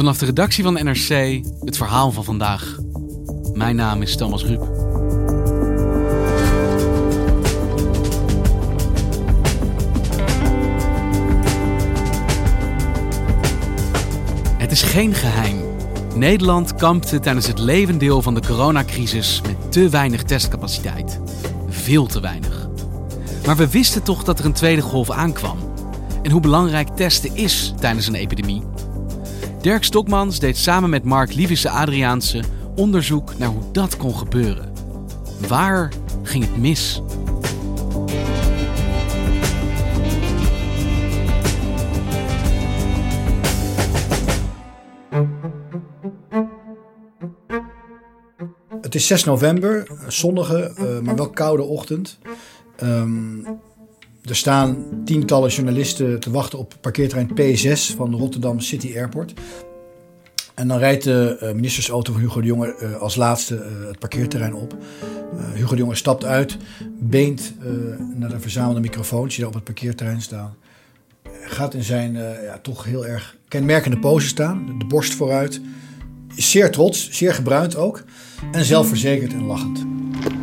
Vanaf 0.00 0.18
de 0.18 0.24
redactie 0.24 0.64
van 0.64 0.72
NRC 0.72 1.42
het 1.64 1.76
verhaal 1.76 2.12
van 2.12 2.24
vandaag. 2.24 2.76
Mijn 3.54 3.76
naam 3.76 4.02
is 4.02 4.16
Thomas 4.16 4.44
Ruip. 4.44 4.60
Het 14.58 14.70
is 14.70 14.82
geen 14.82 15.14
geheim. 15.14 15.58
Nederland 16.14 16.74
kampte 16.74 17.20
tijdens 17.20 17.46
het 17.46 17.58
levendeel 17.58 18.22
van 18.22 18.34
de 18.34 18.40
coronacrisis 18.40 19.40
met 19.46 19.72
te 19.72 19.88
weinig 19.88 20.22
testcapaciteit. 20.22 21.20
Veel 21.68 22.06
te 22.06 22.20
weinig. 22.20 22.68
Maar 23.46 23.56
we 23.56 23.68
wisten 23.68 24.02
toch 24.02 24.24
dat 24.24 24.38
er 24.38 24.44
een 24.44 24.52
tweede 24.52 24.82
golf 24.82 25.10
aankwam. 25.10 25.58
En 26.22 26.30
hoe 26.30 26.40
belangrijk 26.40 26.88
testen 26.88 27.36
is 27.36 27.74
tijdens 27.80 28.06
een 28.06 28.14
epidemie. 28.14 28.69
Dirk 29.60 29.84
Stokmans 29.84 30.38
deed 30.38 30.56
samen 30.56 30.90
met 30.90 31.04
Mark 31.04 31.34
Lievisse 31.34 31.70
Adriaanse 31.70 32.42
onderzoek 32.76 33.38
naar 33.38 33.48
hoe 33.48 33.62
dat 33.72 33.96
kon 33.96 34.16
gebeuren. 34.16 34.72
Waar 35.48 35.92
ging 36.22 36.44
het 36.44 36.56
mis? 36.56 37.02
Het 48.80 48.94
is 48.94 49.06
6 49.06 49.24
november, 49.24 49.90
zonnige, 50.06 50.74
uh, 50.78 50.98
maar 51.00 51.16
wel 51.16 51.30
koude 51.30 51.62
ochtend. 51.62 52.18
Um, 52.82 53.46
er 54.30 54.36
staan 54.36 54.86
tientallen 55.04 55.50
journalisten 55.50 56.20
te 56.20 56.30
wachten 56.30 56.58
op 56.58 56.74
parkeerterrein 56.80 57.30
P6 57.30 57.96
van 57.96 58.14
Rotterdam 58.14 58.60
City 58.60 58.92
Airport. 58.96 59.32
En 60.54 60.68
dan 60.68 60.78
rijdt 60.78 61.04
de 61.04 61.38
uh, 61.42 61.52
ministersauto 61.52 62.12
van 62.12 62.20
Hugo 62.20 62.40
de 62.40 62.46
Jonge 62.46 62.76
uh, 62.82 62.96
als 62.96 63.16
laatste 63.16 63.54
uh, 63.54 63.86
het 63.86 63.98
parkeerterrein 63.98 64.54
op. 64.54 64.76
Hugo 65.54 65.74
de 65.74 65.80
Jonge 65.80 65.94
stapt 65.94 66.24
uit, 66.24 66.56
beent 66.98 67.54
naar 68.14 68.28
de 68.28 68.40
verzamelde 68.40 68.80
microfoons 68.80 69.28
die 69.28 69.38
daar 69.38 69.48
op 69.48 69.54
het 69.54 69.64
parkeerterrein 69.64 70.22
staan. 70.22 70.54
Gaat 71.42 71.74
in 71.74 71.82
zijn 71.82 72.12
ja, 72.44 72.58
toch 72.62 72.84
heel 72.84 73.06
erg 73.06 73.36
kenmerkende 73.48 73.98
pose 73.98 74.26
staan, 74.26 74.78
de 74.78 74.84
borst 74.84 75.14
vooruit. 75.14 75.60
Zeer 76.36 76.70
trots, 76.70 77.10
zeer 77.10 77.34
gebruind 77.34 77.76
ook. 77.76 78.02
En 78.52 78.64
zelfverzekerd 78.64 79.32
en 79.32 79.44
lachend. 79.44 79.89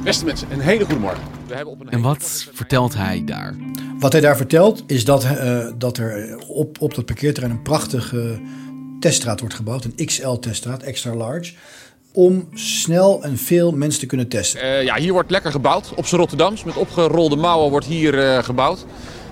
Beste 0.04 0.26
mensen, 0.26 0.52
een 0.52 0.60
hele 0.60 0.86
goede 0.86 1.00
morgen. 1.00 1.24
We 1.48 1.56
hebben 1.56 1.74
op 1.74 1.80
een 1.80 1.90
En 1.90 2.02
wat 2.02 2.48
vertelt 2.54 2.96
hij 2.96 3.22
daar? 3.26 3.56
Wat 4.00 4.12
hij 4.12 4.22
daar 4.22 4.38
vertelt 4.38 4.84
is 4.88 5.06
dat, 5.06 5.24
uh, 5.24 5.68
dat 5.78 5.98
er 5.98 6.38
op, 6.48 6.82
op 6.82 6.96
dat 6.96 7.06
parkeerterrein 7.06 7.56
een 7.56 7.62
prachtige 7.62 8.40
teststraat 9.00 9.40
wordt 9.40 9.56
gebouwd. 9.56 9.86
Een 9.86 10.06
XL-teststraat, 10.06 10.84
extra 10.84 11.16
large. 11.16 11.54
Om 12.12 12.48
snel 12.54 13.24
en 13.24 13.38
veel 13.38 13.72
mensen 13.72 14.00
te 14.00 14.06
kunnen 14.06 14.28
testen. 14.28 14.64
Uh, 14.64 14.84
ja, 14.84 14.96
hier 14.96 15.14
wordt 15.14 15.32
lekker 15.32 15.52
gebouwd. 15.52 15.94
Op 15.96 16.06
z'n 16.06 16.16
Rotterdams. 16.16 16.64
Met 16.64 16.76
opgerolde 16.76 17.36
mouwen 17.36 17.70
wordt 17.70 17.86
hier 17.86 18.14
uh, 18.14 18.44
gebouwd. 18.44 18.86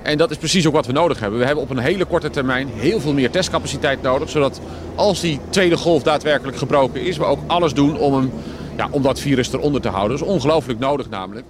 En 0.03 0.17
dat 0.17 0.31
is 0.31 0.37
precies 0.37 0.67
ook 0.67 0.73
wat 0.73 0.85
we 0.85 0.91
nodig 0.91 1.19
hebben. 1.19 1.39
We 1.39 1.45
hebben 1.45 1.63
op 1.63 1.69
een 1.69 1.77
hele 1.77 2.05
korte 2.05 2.29
termijn 2.29 2.67
heel 2.67 2.99
veel 2.99 3.13
meer 3.13 3.31
testcapaciteit 3.31 4.01
nodig. 4.01 4.29
Zodat 4.29 4.61
als 4.95 5.19
die 5.19 5.39
tweede 5.49 5.77
golf 5.77 6.03
daadwerkelijk 6.03 6.57
gebroken 6.57 7.01
is, 7.01 7.17
we 7.17 7.23
ook 7.23 7.39
alles 7.47 7.73
doen 7.73 7.97
om, 7.97 8.13
hem, 8.13 8.31
ja, 8.77 8.87
om 8.91 9.01
dat 9.01 9.19
virus 9.19 9.53
eronder 9.53 9.81
te 9.81 9.89
houden. 9.89 10.17
Dat 10.17 10.27
is 10.27 10.33
ongelooflijk 10.33 10.79
nodig 10.79 11.09
namelijk. 11.09 11.45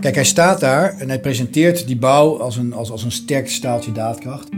Kijk, 0.00 0.14
hij 0.14 0.24
staat 0.24 0.60
daar 0.60 0.98
en 0.98 1.08
hij 1.08 1.20
presenteert 1.20 1.86
die 1.86 1.98
bouw 1.98 2.40
als 2.40 2.56
een, 2.56 2.72
als, 2.72 2.90
als 2.90 3.02
een 3.02 3.12
sterk 3.12 3.48
staaltje 3.48 3.92
daadkracht. 3.92 4.48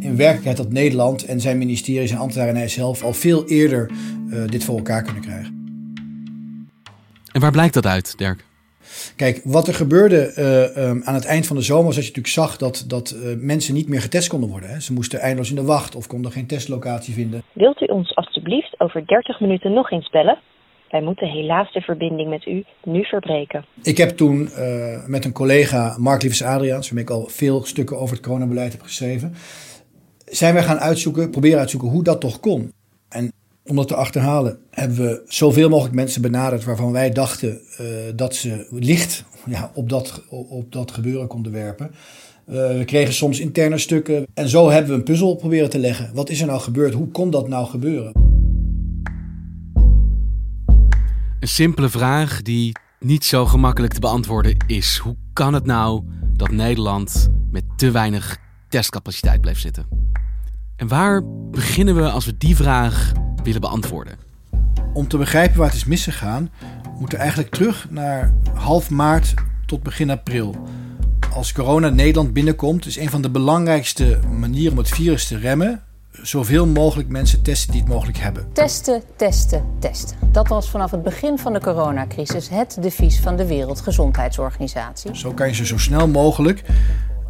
In 0.00 0.16
werkelijkheid 0.16 0.58
had 0.58 0.72
Nederland 0.72 1.24
en 1.24 1.40
zijn 1.40 1.58
ministerie, 1.58 2.06
zijn 2.06 2.20
ambtenaren 2.20 2.52
en 2.54 2.58
hij 2.58 2.68
zelf 2.68 3.02
al 3.02 3.12
veel 3.12 3.46
eerder 3.46 3.90
uh, 4.28 4.46
dit 4.46 4.64
voor 4.64 4.76
elkaar 4.76 5.02
kunnen 5.02 5.22
krijgen. 5.22 5.60
En 7.32 7.40
waar 7.40 7.50
blijkt 7.50 7.74
dat 7.74 7.86
uit, 7.86 8.18
Dirk? 8.18 8.44
Kijk, 9.16 9.40
wat 9.44 9.68
er 9.68 9.74
gebeurde 9.74 10.32
uh, 10.76 10.88
um, 10.88 11.02
aan 11.04 11.14
het 11.14 11.24
eind 11.24 11.46
van 11.46 11.56
de 11.56 11.62
zomer 11.62 11.84
was 11.84 11.94
dat 11.94 12.04
je 12.04 12.10
natuurlijk 12.10 12.34
zag 12.34 12.56
dat, 12.56 12.84
dat 12.88 13.14
uh, 13.16 13.36
mensen 13.38 13.74
niet 13.74 13.88
meer 13.88 14.00
getest 14.00 14.28
konden 14.28 14.48
worden. 14.48 14.70
Hè. 14.70 14.80
Ze 14.80 14.92
moesten 14.92 15.20
eindeloos 15.20 15.50
in 15.50 15.56
de 15.56 15.64
wacht 15.64 15.94
of 15.94 16.06
konden 16.06 16.32
geen 16.32 16.46
testlocatie 16.46 17.14
vinden. 17.14 17.42
Wilt 17.52 17.80
u 17.80 17.84
ons 17.84 18.16
alstublieft 18.16 18.80
over 18.80 19.06
30 19.06 19.40
minuten 19.40 19.72
nog 19.72 19.90
eens 19.90 20.10
bellen? 20.10 20.38
Wij 20.92 21.02
moeten 21.02 21.28
helaas 21.28 21.72
de 21.72 21.80
verbinding 21.80 22.28
met 22.28 22.46
u 22.46 22.64
nu 22.84 23.04
verbreken. 23.04 23.64
Ik 23.82 23.96
heb 23.96 24.08
toen 24.08 24.48
uh, 24.58 25.06
met 25.06 25.24
een 25.24 25.32
collega, 25.32 25.96
Mark 25.98 26.22
Liefs 26.22 26.42
Adriaans, 26.42 26.86
waarmee 26.86 27.04
ik 27.04 27.10
al 27.10 27.26
veel 27.28 27.64
stukken 27.64 27.98
over 27.98 28.16
het 28.16 28.24
coronabeleid 28.24 28.72
heb 28.72 28.82
geschreven, 28.82 29.34
zijn 30.24 30.54
we 30.54 30.62
gaan 30.62 30.78
uitzoeken, 30.78 31.30
proberen 31.30 31.58
uitzoeken 31.58 31.88
hoe 31.88 32.02
dat 32.02 32.20
toch 32.20 32.40
kon. 32.40 32.72
En 33.08 33.32
om 33.66 33.76
dat 33.76 33.88
te 33.88 33.94
achterhalen 33.94 34.58
hebben 34.70 34.96
we 34.96 35.22
zoveel 35.26 35.68
mogelijk 35.68 35.94
mensen 35.94 36.22
benaderd 36.22 36.64
waarvan 36.64 36.92
wij 36.92 37.10
dachten 37.10 37.60
uh, 37.80 37.86
dat 38.16 38.34
ze 38.34 38.66
licht 38.70 39.24
ja, 39.46 39.70
op, 39.74 39.88
dat, 39.88 40.24
op 40.30 40.72
dat 40.72 40.90
gebeuren 40.90 41.26
konden 41.26 41.52
werpen. 41.52 41.90
Uh, 42.48 42.54
we 42.54 42.84
kregen 42.84 43.14
soms 43.14 43.40
interne 43.40 43.78
stukken 43.78 44.26
en 44.34 44.48
zo 44.48 44.70
hebben 44.70 44.90
we 44.90 44.96
een 44.96 45.02
puzzel 45.02 45.36
proberen 45.36 45.70
te 45.70 45.78
leggen. 45.78 46.10
Wat 46.14 46.30
is 46.30 46.40
er 46.40 46.46
nou 46.46 46.60
gebeurd? 46.60 46.94
Hoe 46.94 47.08
kon 47.08 47.30
dat 47.30 47.48
nou 47.48 47.66
gebeuren? 47.66 48.31
Een 51.42 51.48
simpele 51.48 51.88
vraag 51.88 52.42
die 52.42 52.72
niet 53.00 53.24
zo 53.24 53.46
gemakkelijk 53.46 53.92
te 53.92 54.00
beantwoorden 54.00 54.56
is: 54.66 54.96
hoe 54.96 55.16
kan 55.32 55.54
het 55.54 55.64
nou 55.64 56.02
dat 56.32 56.50
Nederland 56.50 57.28
met 57.50 57.64
te 57.76 57.90
weinig 57.90 58.38
testcapaciteit 58.68 59.40
blijft 59.40 59.60
zitten? 59.60 59.86
En 60.76 60.88
waar 60.88 61.22
beginnen 61.50 61.94
we 61.94 62.10
als 62.10 62.24
we 62.24 62.36
die 62.36 62.56
vraag 62.56 63.12
willen 63.42 63.60
beantwoorden? 63.60 64.18
Om 64.92 65.08
te 65.08 65.16
begrijpen 65.16 65.58
waar 65.58 65.66
het 65.66 65.76
is 65.76 65.84
misgegaan, 65.84 66.50
moeten 66.98 67.16
we 67.16 67.22
eigenlijk 67.22 67.54
terug 67.54 67.86
naar 67.90 68.34
half 68.54 68.90
maart 68.90 69.34
tot 69.66 69.82
begin 69.82 70.10
april. 70.10 70.66
Als 71.32 71.52
corona 71.52 71.88
Nederland 71.88 72.32
binnenkomt, 72.32 72.86
is 72.86 72.96
een 72.96 73.10
van 73.10 73.22
de 73.22 73.30
belangrijkste 73.30 74.18
manieren 74.38 74.72
om 74.72 74.78
het 74.78 74.88
virus 74.88 75.26
te 75.26 75.38
remmen 75.38 75.82
zoveel 76.12 76.66
mogelijk 76.66 77.08
mensen 77.08 77.42
testen 77.42 77.72
die 77.72 77.80
het 77.80 77.90
mogelijk 77.90 78.18
hebben. 78.18 78.52
Testen, 78.52 79.02
testen, 79.16 79.64
testen. 79.78 80.16
Dat 80.32 80.48
was 80.48 80.70
vanaf 80.70 80.90
het 80.90 81.02
begin 81.02 81.38
van 81.38 81.52
de 81.52 81.60
coronacrisis 81.60 82.48
het 82.48 82.76
devies 82.80 83.20
van 83.20 83.36
de 83.36 83.46
Wereldgezondheidsorganisatie. 83.46 85.16
Zo 85.16 85.32
kan 85.32 85.48
je 85.48 85.54
ze 85.54 85.66
zo 85.66 85.78
snel 85.78 86.08
mogelijk 86.08 86.62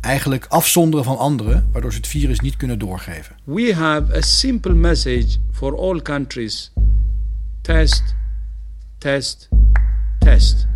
eigenlijk 0.00 0.46
afzonderen 0.46 1.04
van 1.04 1.18
anderen, 1.18 1.68
waardoor 1.72 1.90
ze 1.90 1.96
het 1.96 2.06
virus 2.06 2.40
niet 2.40 2.56
kunnen 2.56 2.78
doorgeven. 2.78 3.36
We 3.44 3.74
have 3.74 4.16
a 4.16 4.20
simple 4.20 4.74
message 4.74 5.38
for 5.52 5.78
all 5.78 6.02
countries. 6.02 6.72
Test, 7.60 8.14
test, 8.98 9.48
test. 10.18 10.66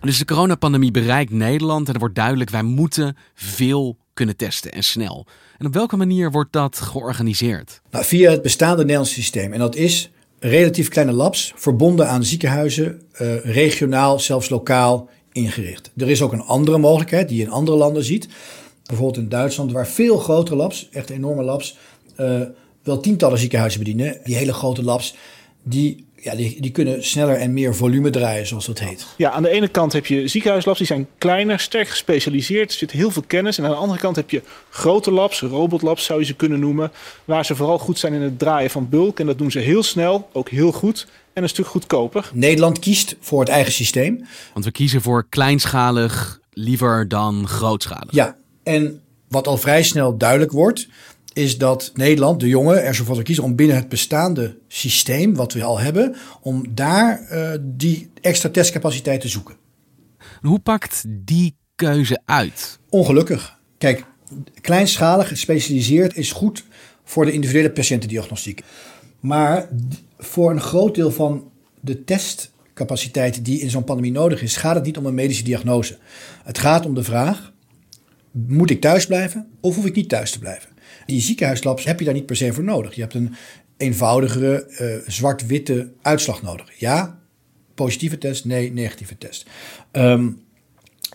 Dus 0.00 0.18
de 0.18 0.24
coronapandemie 0.24 0.90
bereikt 0.90 1.30
Nederland 1.30 1.88
en 1.88 1.94
er 1.94 2.00
wordt 2.00 2.14
duidelijk, 2.14 2.50
wij 2.50 2.62
moeten 2.62 3.16
veel 3.34 3.96
kunnen 4.16 4.36
testen 4.36 4.72
en 4.72 4.82
snel. 4.82 5.26
En 5.58 5.66
op 5.66 5.74
welke 5.74 5.96
manier 5.96 6.30
wordt 6.30 6.52
dat 6.52 6.80
georganiseerd? 6.80 7.80
Nou, 7.90 8.04
via 8.04 8.30
het 8.30 8.42
bestaande 8.42 8.82
Nederlandse 8.82 9.14
systeem. 9.14 9.52
En 9.52 9.58
dat 9.58 9.74
is 9.74 10.10
relatief 10.38 10.88
kleine 10.88 11.12
labs, 11.12 11.52
verbonden 11.56 12.08
aan 12.08 12.24
ziekenhuizen, 12.24 13.02
uh, 13.20 13.44
regionaal, 13.44 14.18
zelfs 14.18 14.48
lokaal 14.48 15.08
ingericht. 15.32 15.90
Er 15.96 16.10
is 16.10 16.22
ook 16.22 16.32
een 16.32 16.42
andere 16.42 16.78
mogelijkheid 16.78 17.28
die 17.28 17.38
je 17.38 17.44
in 17.44 17.50
andere 17.50 17.76
landen 17.76 18.04
ziet. 18.04 18.28
bijvoorbeeld 18.86 19.24
in 19.24 19.28
Duitsland, 19.28 19.72
waar 19.72 19.88
veel 19.88 20.18
grotere 20.18 20.56
labs, 20.56 20.88
echt 20.92 21.10
enorme 21.10 21.42
labs, 21.42 21.78
uh, 22.20 22.40
wel 22.82 23.00
tientallen 23.00 23.38
ziekenhuizen 23.38 23.78
bedienen. 23.78 24.20
Die 24.24 24.36
hele 24.36 24.52
grote 24.52 24.82
labs, 24.82 25.14
die 25.62 26.05
ja, 26.22 26.34
die, 26.34 26.60
die 26.60 26.70
kunnen 26.70 27.04
sneller 27.04 27.36
en 27.36 27.52
meer 27.52 27.74
volume 27.74 28.10
draaien, 28.10 28.46
zoals 28.46 28.66
dat 28.66 28.78
heet. 28.78 29.06
Ja, 29.16 29.30
aan 29.30 29.42
de 29.42 29.48
ene 29.48 29.68
kant 29.68 29.92
heb 29.92 30.06
je 30.06 30.28
ziekenhuislabs, 30.28 30.78
die 30.78 30.86
zijn 30.86 31.06
kleiner, 31.18 31.60
sterk 31.60 31.88
gespecialiseerd. 31.88 32.70
Er 32.70 32.78
zit 32.78 32.90
heel 32.90 33.10
veel 33.10 33.24
kennis. 33.26 33.58
En 33.58 33.64
aan 33.64 33.70
de 33.70 33.76
andere 33.76 34.00
kant 34.00 34.16
heb 34.16 34.30
je 34.30 34.42
grote 34.70 35.10
labs, 35.10 35.40
robotlabs 35.40 36.04
zou 36.04 36.20
je 36.20 36.26
ze 36.26 36.34
kunnen 36.34 36.60
noemen. 36.60 36.92
Waar 37.24 37.44
ze 37.44 37.56
vooral 37.56 37.78
goed 37.78 37.98
zijn 37.98 38.12
in 38.12 38.20
het 38.20 38.38
draaien 38.38 38.70
van 38.70 38.88
bulk. 38.88 39.20
En 39.20 39.26
dat 39.26 39.38
doen 39.38 39.50
ze 39.50 39.58
heel 39.58 39.82
snel, 39.82 40.28
ook 40.32 40.48
heel 40.48 40.72
goed. 40.72 41.06
En 41.32 41.42
een 41.42 41.48
stuk 41.48 41.66
goedkoper. 41.66 42.30
Nederland 42.32 42.78
kiest 42.78 43.16
voor 43.20 43.40
het 43.40 43.48
eigen 43.48 43.72
systeem. 43.72 44.26
Want 44.52 44.64
we 44.64 44.70
kiezen 44.70 45.02
voor 45.02 45.26
kleinschalig 45.28 46.40
liever 46.50 47.08
dan 47.08 47.48
grootschalig. 47.48 48.12
Ja, 48.14 48.36
en 48.62 49.00
wat 49.28 49.46
al 49.46 49.56
vrij 49.56 49.82
snel 49.82 50.16
duidelijk 50.16 50.52
wordt, 50.52 50.88
is 51.36 51.58
dat 51.58 51.90
Nederland, 51.94 52.40
de 52.40 52.48
jongen, 52.48 52.84
er 52.84 52.94
zo 52.94 53.04
voor 53.04 53.22
kiezen 53.22 53.44
om 53.44 53.54
binnen 53.54 53.76
het 53.76 53.88
bestaande 53.88 54.58
systeem, 54.68 55.34
wat 55.34 55.52
we 55.52 55.62
al 55.62 55.78
hebben, 55.78 56.16
om 56.40 56.74
daar 56.74 57.28
uh, 57.32 57.50
die 57.60 58.10
extra 58.20 58.48
testcapaciteit 58.48 59.20
te 59.20 59.28
zoeken. 59.28 59.56
Hoe 60.40 60.58
pakt 60.58 61.04
die 61.08 61.56
keuze 61.74 62.20
uit? 62.24 62.78
Ongelukkig. 62.88 63.58
Kijk, 63.78 64.04
kleinschalig, 64.60 65.28
gespecialiseerd 65.28 66.16
is 66.16 66.32
goed 66.32 66.64
voor 67.04 67.24
de 67.24 67.32
individuele 67.32 67.70
patiëntendiagnostiek. 67.70 68.62
Maar 69.20 69.68
voor 70.18 70.50
een 70.50 70.60
groot 70.60 70.94
deel 70.94 71.10
van 71.10 71.50
de 71.80 72.04
testcapaciteit 72.04 73.44
die 73.44 73.60
in 73.60 73.70
zo'n 73.70 73.84
pandemie 73.84 74.12
nodig 74.12 74.42
is, 74.42 74.56
gaat 74.56 74.74
het 74.74 74.84
niet 74.84 74.96
om 74.96 75.06
een 75.06 75.14
medische 75.14 75.44
diagnose. 75.44 75.98
Het 76.44 76.58
gaat 76.58 76.86
om 76.86 76.94
de 76.94 77.02
vraag: 77.02 77.52
moet 78.30 78.70
ik 78.70 78.80
thuis 78.80 79.06
blijven 79.06 79.48
of 79.60 79.74
hoef 79.74 79.86
ik 79.86 79.94
niet 79.94 80.08
thuis 80.08 80.30
te 80.30 80.38
blijven? 80.38 80.74
Die 81.06 81.20
ziekenhuislabs 81.20 81.84
heb 81.84 81.98
je 81.98 82.04
daar 82.04 82.14
niet 82.14 82.26
per 82.26 82.36
se 82.36 82.52
voor 82.52 82.64
nodig. 82.64 82.94
Je 82.94 83.00
hebt 83.00 83.14
een 83.14 83.34
eenvoudigere 83.76 84.66
uh, 84.68 85.08
zwart-witte 85.10 85.92
uitslag 86.02 86.42
nodig. 86.42 86.70
Ja, 86.78 87.18
positieve 87.74 88.18
test, 88.18 88.44
nee, 88.44 88.72
negatieve 88.72 89.18
test. 89.18 89.46
Um, 89.92 90.44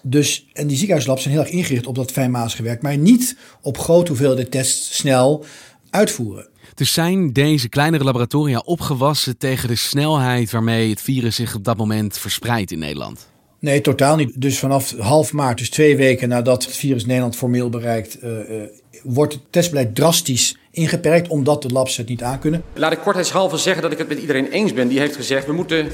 dus, 0.03 0.47
en 0.53 0.67
die 0.67 0.75
ziekenhuislabs 0.75 1.21
zijn 1.21 1.33
heel 1.33 1.43
erg 1.43 1.53
ingericht 1.53 1.87
op 1.87 1.95
dat 1.95 2.11
fijnmazige 2.11 2.63
werk, 2.63 2.81
maar 2.81 2.97
niet 2.97 3.37
op 3.61 3.77
grote 3.77 4.07
hoeveelheden 4.07 4.49
tests 4.49 4.95
snel 4.95 5.45
uitvoeren. 5.89 6.49
Dus 6.75 6.93
zijn 6.93 7.33
deze 7.33 7.69
kleinere 7.69 8.03
laboratoria 8.03 8.59
opgewassen 8.59 9.37
tegen 9.37 9.67
de 9.67 9.75
snelheid 9.75 10.51
waarmee 10.51 10.89
het 10.89 11.01
virus 11.01 11.35
zich 11.35 11.55
op 11.55 11.63
dat 11.63 11.77
moment 11.77 12.17
verspreidt 12.17 12.71
in 12.71 12.79
Nederland? 12.79 13.29
Nee, 13.59 13.81
totaal 13.81 14.15
niet. 14.15 14.41
Dus 14.41 14.59
vanaf 14.59 14.97
half 14.97 15.33
maart, 15.33 15.57
dus 15.57 15.69
twee 15.69 15.97
weken 15.97 16.29
nadat 16.29 16.65
het 16.65 16.75
virus 16.75 17.05
Nederland 17.05 17.35
formeel 17.35 17.69
bereikt, 17.69 18.23
uh, 18.23 18.29
uh, 18.29 18.63
wordt 19.03 19.33
het 19.33 19.41
testbeleid 19.49 19.95
drastisch 19.95 20.57
ingeperkt 20.71 21.27
omdat 21.27 21.61
de 21.61 21.69
labs 21.69 21.97
het 21.97 22.07
niet 22.07 22.23
aankunnen. 22.23 22.63
Laat 22.73 22.91
ik 22.91 22.99
kortheidshalve 22.99 23.57
zeggen 23.57 23.81
dat 23.81 23.91
ik 23.91 23.97
het 23.97 24.07
met 24.07 24.19
iedereen 24.19 24.47
eens 24.51 24.73
ben 24.73 24.87
die 24.87 24.99
heeft 24.99 25.15
gezegd 25.15 25.45
we 25.45 25.53
moeten 25.53 25.89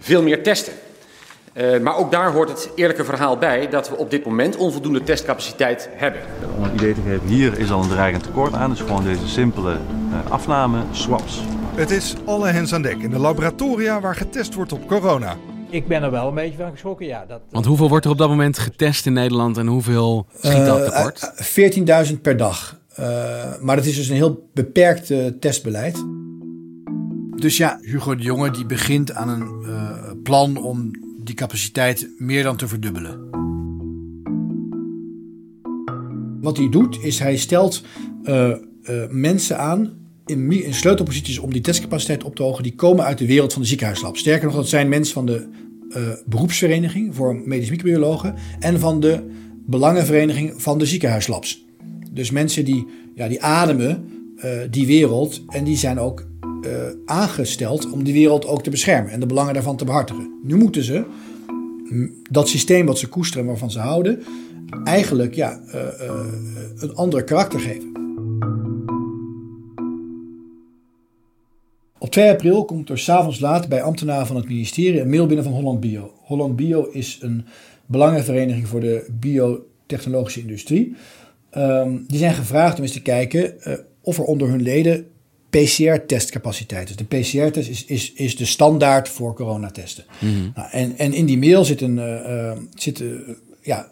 veel 0.00 0.22
meer 0.22 0.42
testen. 0.42 0.72
Uh, 1.54 1.80
maar 1.80 1.96
ook 1.96 2.10
daar 2.10 2.32
hoort 2.32 2.48
het 2.48 2.70
eerlijke 2.74 3.04
verhaal 3.04 3.36
bij 3.36 3.68
dat 3.68 3.88
we 3.88 3.96
op 3.96 4.10
dit 4.10 4.24
moment 4.24 4.56
onvoldoende 4.56 5.02
testcapaciteit 5.02 5.88
hebben. 5.92 6.20
Om 6.56 6.64
een 6.64 6.74
idee 6.74 6.94
te 6.94 7.00
geven, 7.00 7.26
hier 7.26 7.58
is 7.58 7.70
al 7.70 7.82
een 7.82 7.88
dreigend 7.88 8.22
tekort 8.22 8.54
aan. 8.54 8.70
Dus 8.70 8.80
gewoon 8.80 9.04
deze 9.04 9.28
simpele 9.28 9.72
uh, 9.72 10.30
afname, 10.30 10.82
swaps. 10.90 11.40
Het 11.74 11.90
is 11.90 12.14
alle 12.24 12.48
hens 12.48 12.74
aan 12.74 12.82
dek 12.82 12.98
in 12.98 13.10
de 13.10 13.18
laboratoria 13.18 14.00
waar 14.00 14.16
getest 14.16 14.54
wordt 14.54 14.72
op 14.72 14.86
corona. 14.88 15.36
Ik 15.70 15.86
ben 15.86 16.02
er 16.02 16.10
wel 16.10 16.28
een 16.28 16.34
beetje 16.34 16.58
van 16.58 16.70
geschrokken, 16.70 17.06
ja. 17.06 17.24
Dat, 17.28 17.40
Want 17.50 17.66
hoeveel 17.66 17.88
wordt 17.88 18.04
er 18.04 18.10
op 18.10 18.18
dat 18.18 18.28
moment 18.28 18.58
getest 18.58 19.06
in 19.06 19.12
Nederland 19.12 19.56
en 19.56 19.66
hoeveel 19.66 20.26
schiet 20.40 20.64
dat 20.64 20.84
tekort? 20.84 21.32
Uh, 21.56 22.06
14.000 22.10 22.20
per 22.20 22.36
dag. 22.36 22.80
Uh, 23.00 23.06
maar 23.60 23.76
het 23.76 23.86
is 23.86 23.96
dus 23.96 24.08
een 24.08 24.14
heel 24.14 24.48
beperkt 24.54 25.10
uh, 25.10 25.26
testbeleid. 25.26 26.04
Dus 27.36 27.56
ja, 27.56 27.78
Hugo 27.82 28.14
de 28.14 28.22
Jonge 28.22 28.50
die 28.50 28.66
begint 28.66 29.12
aan 29.12 29.28
een 29.28 29.62
uh, 29.62 30.10
plan 30.22 30.56
om 30.56 30.90
die 31.24 31.34
capaciteit 31.34 32.08
meer 32.18 32.42
dan 32.42 32.56
te 32.56 32.68
verdubbelen. 32.68 33.28
Wat 36.40 36.56
hij 36.56 36.68
doet 36.68 37.02
is 37.02 37.18
hij 37.18 37.36
stelt 37.36 37.82
mensen 39.08 39.58
aan 39.58 39.99
in, 40.30 40.74
sleutelposities 40.74 41.38
om 41.38 41.52
die 41.52 41.60
testcapaciteit 41.60 42.24
op 42.24 42.34
te 42.36 42.42
hogen, 42.42 42.62
die 42.62 42.74
komen 42.74 43.04
uit 43.04 43.18
de 43.18 43.26
wereld 43.26 43.52
van 43.52 43.62
de 43.62 43.68
ziekenhuislab. 43.68 44.16
Sterker 44.16 44.46
nog, 44.46 44.54
dat 44.54 44.68
zijn 44.68 44.88
mensen 44.88 45.14
van 45.14 45.26
de 45.26 45.46
uh, 45.88 45.96
beroepsvereniging 46.26 47.14
voor 47.14 47.42
medisch 47.44 47.70
microbiologen 47.70 48.34
en 48.58 48.80
van 48.80 49.00
de 49.00 49.26
belangenvereniging 49.66 50.52
van 50.56 50.78
de 50.78 50.86
ziekenhuislabs. 50.86 51.66
Dus 52.10 52.30
mensen 52.30 52.64
die, 52.64 52.86
ja, 53.14 53.28
die 53.28 53.42
ademen 53.42 54.04
uh, 54.44 54.50
die 54.70 54.86
wereld 54.86 55.42
en 55.48 55.64
die 55.64 55.76
zijn 55.76 55.98
ook 55.98 56.26
uh, 56.66 56.70
aangesteld 57.04 57.90
om 57.90 58.04
die 58.04 58.12
wereld 58.12 58.46
ook 58.46 58.62
te 58.62 58.70
beschermen 58.70 59.12
en 59.12 59.20
de 59.20 59.26
belangen 59.26 59.54
daarvan 59.54 59.76
te 59.76 59.84
behartigen. 59.84 60.40
Nu 60.42 60.56
moeten 60.56 60.84
ze 60.84 61.04
dat 62.30 62.48
systeem 62.48 62.86
wat 62.86 62.98
ze 62.98 63.08
koesteren, 63.08 63.46
waarvan 63.46 63.70
ze 63.70 63.78
houden, 63.78 64.22
eigenlijk 64.84 65.34
ja, 65.34 65.60
een 66.76 66.94
ander 66.94 67.24
karakter 67.24 67.60
geven. 67.60 67.99
Op 72.02 72.10
2 72.10 72.30
april 72.30 72.64
komt 72.64 72.90
er 72.90 72.98
s'avonds 72.98 73.40
laat 73.40 73.68
bij 73.68 73.82
ambtenaren 73.82 74.26
van 74.26 74.36
het 74.36 74.48
ministerie 74.48 75.00
een 75.00 75.10
mail 75.10 75.26
binnen 75.26 75.44
van 75.44 75.54
Holland 75.54 75.80
Bio. 75.80 76.12
Holland 76.22 76.56
Bio 76.56 76.88
is 76.92 77.18
een 77.20 77.46
belangenvereniging 77.86 78.68
voor 78.68 78.80
de 78.80 79.06
biotechnologische 79.20 80.40
industrie. 80.40 80.94
Um, 81.56 82.04
die 82.08 82.18
zijn 82.18 82.34
gevraagd 82.34 82.76
om 82.76 82.82
eens 82.82 82.92
te 82.92 83.02
kijken 83.02 83.54
uh, 83.66 83.74
of 84.00 84.18
er 84.18 84.24
onder 84.24 84.48
hun 84.48 84.62
leden 84.62 85.06
PCR-testcapaciteit 85.50 86.88
is. 86.88 86.96
De 86.96 87.04
PCR-test 87.04 87.68
is, 87.68 87.84
is, 87.84 88.12
is 88.12 88.36
de 88.36 88.44
standaard 88.44 89.08
voor 89.08 89.34
coronatesten. 89.34 90.04
Mm-hmm. 90.20 90.52
Nou, 90.54 90.68
en, 90.70 90.98
en 90.98 91.12
in 91.12 91.26
die 91.26 91.38
mail 91.38 91.64
zit, 91.64 91.80
een, 91.80 91.96
uh, 91.96 92.04
uh, 92.04 92.52
zit 92.74 93.02
ja, 93.62 93.90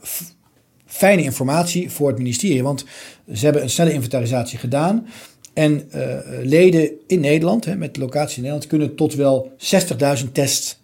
fijne 0.87 1.23
informatie 1.23 1.91
voor 1.91 2.09
het 2.09 2.19
ministerie. 2.19 2.63
Want 2.63 2.85
ze 3.33 3.45
hebben 3.45 3.63
een 3.63 3.71
snelle 3.71 3.93
inventarisatie 3.93 4.59
gedaan. 4.59 5.07
En 5.59 5.89
uh, 5.95 6.19
leden 6.43 6.91
in 7.07 7.21
Nederland, 7.21 7.65
hè, 7.65 7.77
met 7.77 7.97
locatie 7.97 8.37
in 8.37 8.43
Nederland, 8.43 8.67
kunnen 8.67 8.95
tot 8.95 9.15
wel 9.15 9.53
60.000 10.23 10.33
tests 10.33 10.79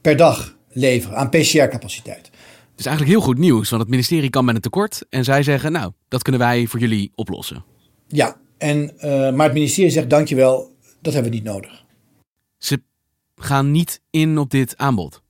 per 0.00 0.16
dag 0.16 0.56
leveren 0.68 1.16
aan 1.16 1.28
PCR-capaciteit. 1.28 2.30
Het 2.70 2.78
is 2.78 2.86
eigenlijk 2.86 3.16
heel 3.16 3.26
goed 3.26 3.38
nieuws, 3.38 3.70
want 3.70 3.82
het 3.82 3.90
ministerie 3.90 4.30
kan 4.30 4.44
met 4.44 4.54
een 4.54 4.60
tekort. 4.60 5.06
En 5.08 5.24
zij 5.24 5.42
zeggen, 5.42 5.72
nou, 5.72 5.92
dat 6.08 6.22
kunnen 6.22 6.40
wij 6.40 6.66
voor 6.66 6.80
jullie 6.80 7.12
oplossen. 7.14 7.64
Ja, 8.06 8.36
en, 8.58 8.92
uh, 8.96 9.00
maar 9.32 9.44
het 9.46 9.54
ministerie 9.54 9.90
zegt, 9.90 10.10
dankjewel, 10.10 10.74
dat 11.00 11.12
hebben 11.12 11.30
we 11.30 11.36
niet 11.36 11.46
nodig. 11.46 11.84
Ze 12.58 12.82
gaan 13.36 13.70
niet 13.70 14.00
in 14.10 14.38
op 14.38 14.50
dit 14.50 14.76
aanbod? 14.76 15.22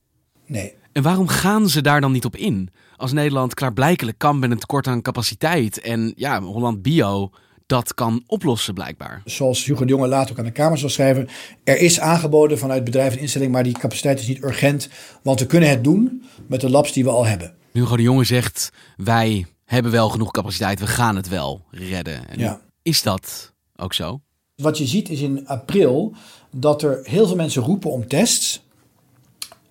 Nee. 0.46 0.74
En 0.92 1.02
waarom 1.02 1.28
gaan 1.28 1.68
ze 1.68 1.80
daar 1.82 2.00
dan 2.00 2.12
niet 2.12 2.24
op 2.24 2.36
in? 2.36 2.68
Als 2.96 3.12
Nederland 3.12 3.54
klaarblijkelijk 3.54 4.18
kan 4.18 4.38
met 4.38 4.50
een 4.50 4.58
tekort 4.58 4.86
aan 4.86 5.02
capaciteit 5.02 5.80
en 5.80 6.12
ja, 6.16 6.42
Holland 6.42 6.82
Bio 6.82 7.30
dat 7.70 7.94
kan 7.94 8.22
oplossen 8.26 8.74
blijkbaar. 8.74 9.22
Zoals 9.24 9.64
Hugo 9.64 9.84
de 9.84 9.90
Jonge 9.90 10.06
later 10.06 10.32
ook 10.32 10.38
aan 10.38 10.44
de 10.44 10.50
Kamer 10.50 10.78
zal 10.78 10.88
schrijven. 10.88 11.28
Er 11.64 11.78
is 11.78 12.00
aangeboden 12.00 12.58
vanuit 12.58 12.84
bedrijf 12.84 13.14
en 13.14 13.20
instelling, 13.20 13.52
maar 13.52 13.62
die 13.62 13.78
capaciteit 13.78 14.20
is 14.20 14.26
niet 14.26 14.42
urgent. 14.42 14.88
Want 15.22 15.40
we 15.40 15.46
kunnen 15.46 15.68
het 15.68 15.84
doen 15.84 16.24
met 16.46 16.60
de 16.60 16.70
labs 16.70 16.92
die 16.92 17.04
we 17.04 17.10
al 17.10 17.26
hebben. 17.26 17.54
Hugo 17.72 17.96
de 17.96 18.02
Jonge 18.02 18.24
zegt, 18.24 18.72
wij 18.96 19.46
hebben 19.64 19.92
wel 19.92 20.08
genoeg 20.08 20.30
capaciteit, 20.30 20.80
we 20.80 20.86
gaan 20.86 21.16
het 21.16 21.28
wel 21.28 21.64
redden. 21.70 22.28
En 22.28 22.38
ja. 22.38 22.60
Is 22.82 23.02
dat 23.02 23.52
ook 23.76 23.94
zo? 23.94 24.20
Wat 24.56 24.78
je 24.78 24.86
ziet 24.86 25.08
is 25.08 25.20
in 25.20 25.48
april 25.48 26.14
dat 26.50 26.82
er 26.82 27.00
heel 27.02 27.26
veel 27.26 27.36
mensen 27.36 27.62
roepen 27.62 27.90
om 27.90 28.08
tests. 28.08 28.62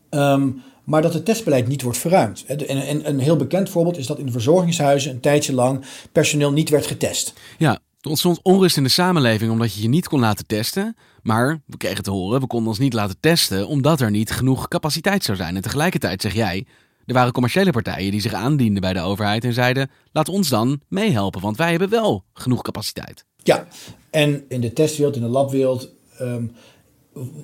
Um, 0.09 0.61
maar 0.83 1.01
dat 1.01 1.13
het 1.13 1.25
testbeleid 1.25 1.67
niet 1.67 1.81
wordt 1.81 1.97
verruimd. 1.97 2.45
En 2.45 3.07
een 3.07 3.19
heel 3.19 3.35
bekend 3.35 3.69
voorbeeld 3.69 3.97
is 3.97 4.07
dat 4.07 4.19
in 4.19 4.25
de 4.25 4.31
verzorgingshuizen 4.31 5.11
een 5.11 5.19
tijdje 5.19 5.53
lang 5.53 5.85
personeel 6.11 6.51
niet 6.51 6.69
werd 6.69 6.87
getest. 6.87 7.33
Ja, 7.57 7.79
er 8.01 8.09
ontstond 8.09 8.39
onrust 8.41 8.77
in 8.77 8.83
de 8.83 8.89
samenleving 8.89 9.51
omdat 9.51 9.73
je 9.73 9.81
je 9.81 9.87
niet 9.87 10.07
kon 10.07 10.19
laten 10.19 10.45
testen. 10.45 10.95
Maar 11.21 11.61
we 11.65 11.77
kregen 11.77 12.03
te 12.03 12.11
horen, 12.11 12.41
we 12.41 12.47
konden 12.47 12.69
ons 12.69 12.79
niet 12.79 12.93
laten 12.93 13.19
testen 13.19 13.67
omdat 13.67 14.01
er 14.01 14.11
niet 14.11 14.31
genoeg 14.31 14.67
capaciteit 14.67 15.23
zou 15.23 15.37
zijn. 15.37 15.55
En 15.55 15.61
tegelijkertijd 15.61 16.21
zeg 16.21 16.33
jij, 16.33 16.65
er 17.05 17.13
waren 17.13 17.31
commerciële 17.31 17.71
partijen 17.71 18.11
die 18.11 18.21
zich 18.21 18.33
aandienden 18.33 18.81
bij 18.81 18.93
de 18.93 19.01
overheid 19.01 19.43
en 19.43 19.53
zeiden: 19.53 19.89
laat 20.11 20.29
ons 20.29 20.49
dan 20.49 20.81
meehelpen, 20.87 21.41
want 21.41 21.57
wij 21.57 21.69
hebben 21.69 21.89
wel 21.89 22.23
genoeg 22.33 22.61
capaciteit. 22.61 23.25
Ja, 23.43 23.67
en 24.09 24.43
in 24.47 24.61
de 24.61 24.73
testwereld, 24.73 25.15
in 25.15 25.21
de 25.21 25.27
labwereld, 25.27 25.89
um, 26.21 26.51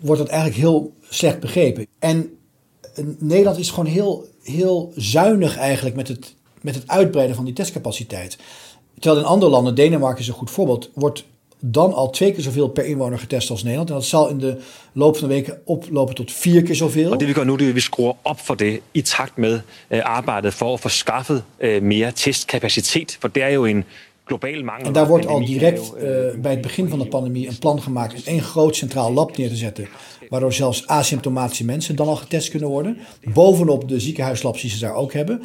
wordt 0.02 0.22
dat 0.22 0.30
eigenlijk 0.30 0.60
heel 0.60 0.94
slecht 1.10 1.40
begrepen. 1.40 1.88
En 2.00 2.38
Nederland 3.20 3.58
is 3.58 3.70
gewoon 3.70 3.86
heel, 3.86 4.28
heel 4.44 4.94
zuinig 4.96 5.58
eigenlijk 5.58 5.96
met 5.96 6.08
het, 6.08 6.36
met 6.62 6.76
het 6.76 6.88
uitbreiden 6.88 7.36
van 7.36 7.46
die 7.46 7.54
testcapaciteit. 7.54 8.38
Terwijl 9.06 9.26
in 9.26 9.32
andere 9.32 9.52
landen, 9.52 9.76
Denemarken 9.76 10.22
is 10.22 10.28
een 10.28 10.34
goed 10.34 10.52
voorbeeld, 10.52 10.90
wordt 10.94 11.24
dan 11.60 11.94
al 11.94 12.10
twee 12.10 12.32
keer 12.32 12.44
zoveel 12.44 12.68
per 12.68 12.86
inwoner 12.86 13.20
getest 13.20 13.50
als 13.50 13.64
Nederland. 13.64 13.90
En 13.90 13.96
dat 13.96 14.06
zal 14.06 14.30
in 14.30 14.38
de 14.38 14.58
loop 14.92 15.18
van 15.18 15.28
de 15.28 15.34
weken 15.34 15.62
oplopen 15.66 16.16
tot 16.16 16.32
vier 16.32 16.64
keer 16.64 16.76
zoveel. 16.76 17.12
Og 17.12 17.20
det 17.20 17.28
vi 17.28 17.34
gør 17.34 17.44
nu, 17.44 17.56
det 17.56 17.62
er, 17.62 17.68
at 17.68 17.76
vi 17.76 17.80
skruer 17.80 18.14
op 18.22 18.40
for 18.40 18.56
det 18.56 18.80
i 18.94 19.02
takt 19.02 19.38
med 19.38 19.62
øh, 19.90 20.02
arbejdet 20.04 20.54
for 20.54 20.74
at 20.74 20.80
få 20.80 20.90
skaffet 20.90 21.44
øh, 21.60 21.84
mere 21.84 22.12
testkapacitet. 22.12 23.18
For 23.20 23.28
det 23.28 23.44
er 23.44 23.50
jo 23.50 23.66
en 23.66 23.84
global 24.26 24.64
mangel. 24.64 24.88
En 24.88 24.94
daar 24.94 25.08
wordt 25.08 25.28
al 25.28 25.46
direct 25.46 25.94
uh, 25.96 26.02
bij 26.42 26.52
het 26.52 26.62
begin 26.62 26.90
van 26.90 27.00
de 27.00 27.06
pandemie 27.06 27.48
een 27.48 27.60
plan 27.60 27.82
gemaakt 27.82 28.14
om 28.14 28.22
één 28.26 28.42
groot 28.42 28.76
centraal 28.76 29.14
lab 29.14 29.38
neer 29.38 29.50
te 29.50 29.56
zetten. 29.56 29.88
Waardoor 30.30 30.54
zelfs 30.54 30.88
asymptomatische 30.88 31.66
mensen 31.66 31.96
dan 31.96 32.08
al 32.08 32.16
getest 32.16 32.50
kunnen 32.50 32.70
worden. 32.70 32.98
Bovenop 33.34 33.90
de 33.90 34.00
ziekenhuislabs 34.00 34.62
die 34.62 34.70
ze 34.70 34.80
daar 34.80 34.96
ook 34.96 35.14
hebben. 35.14 35.42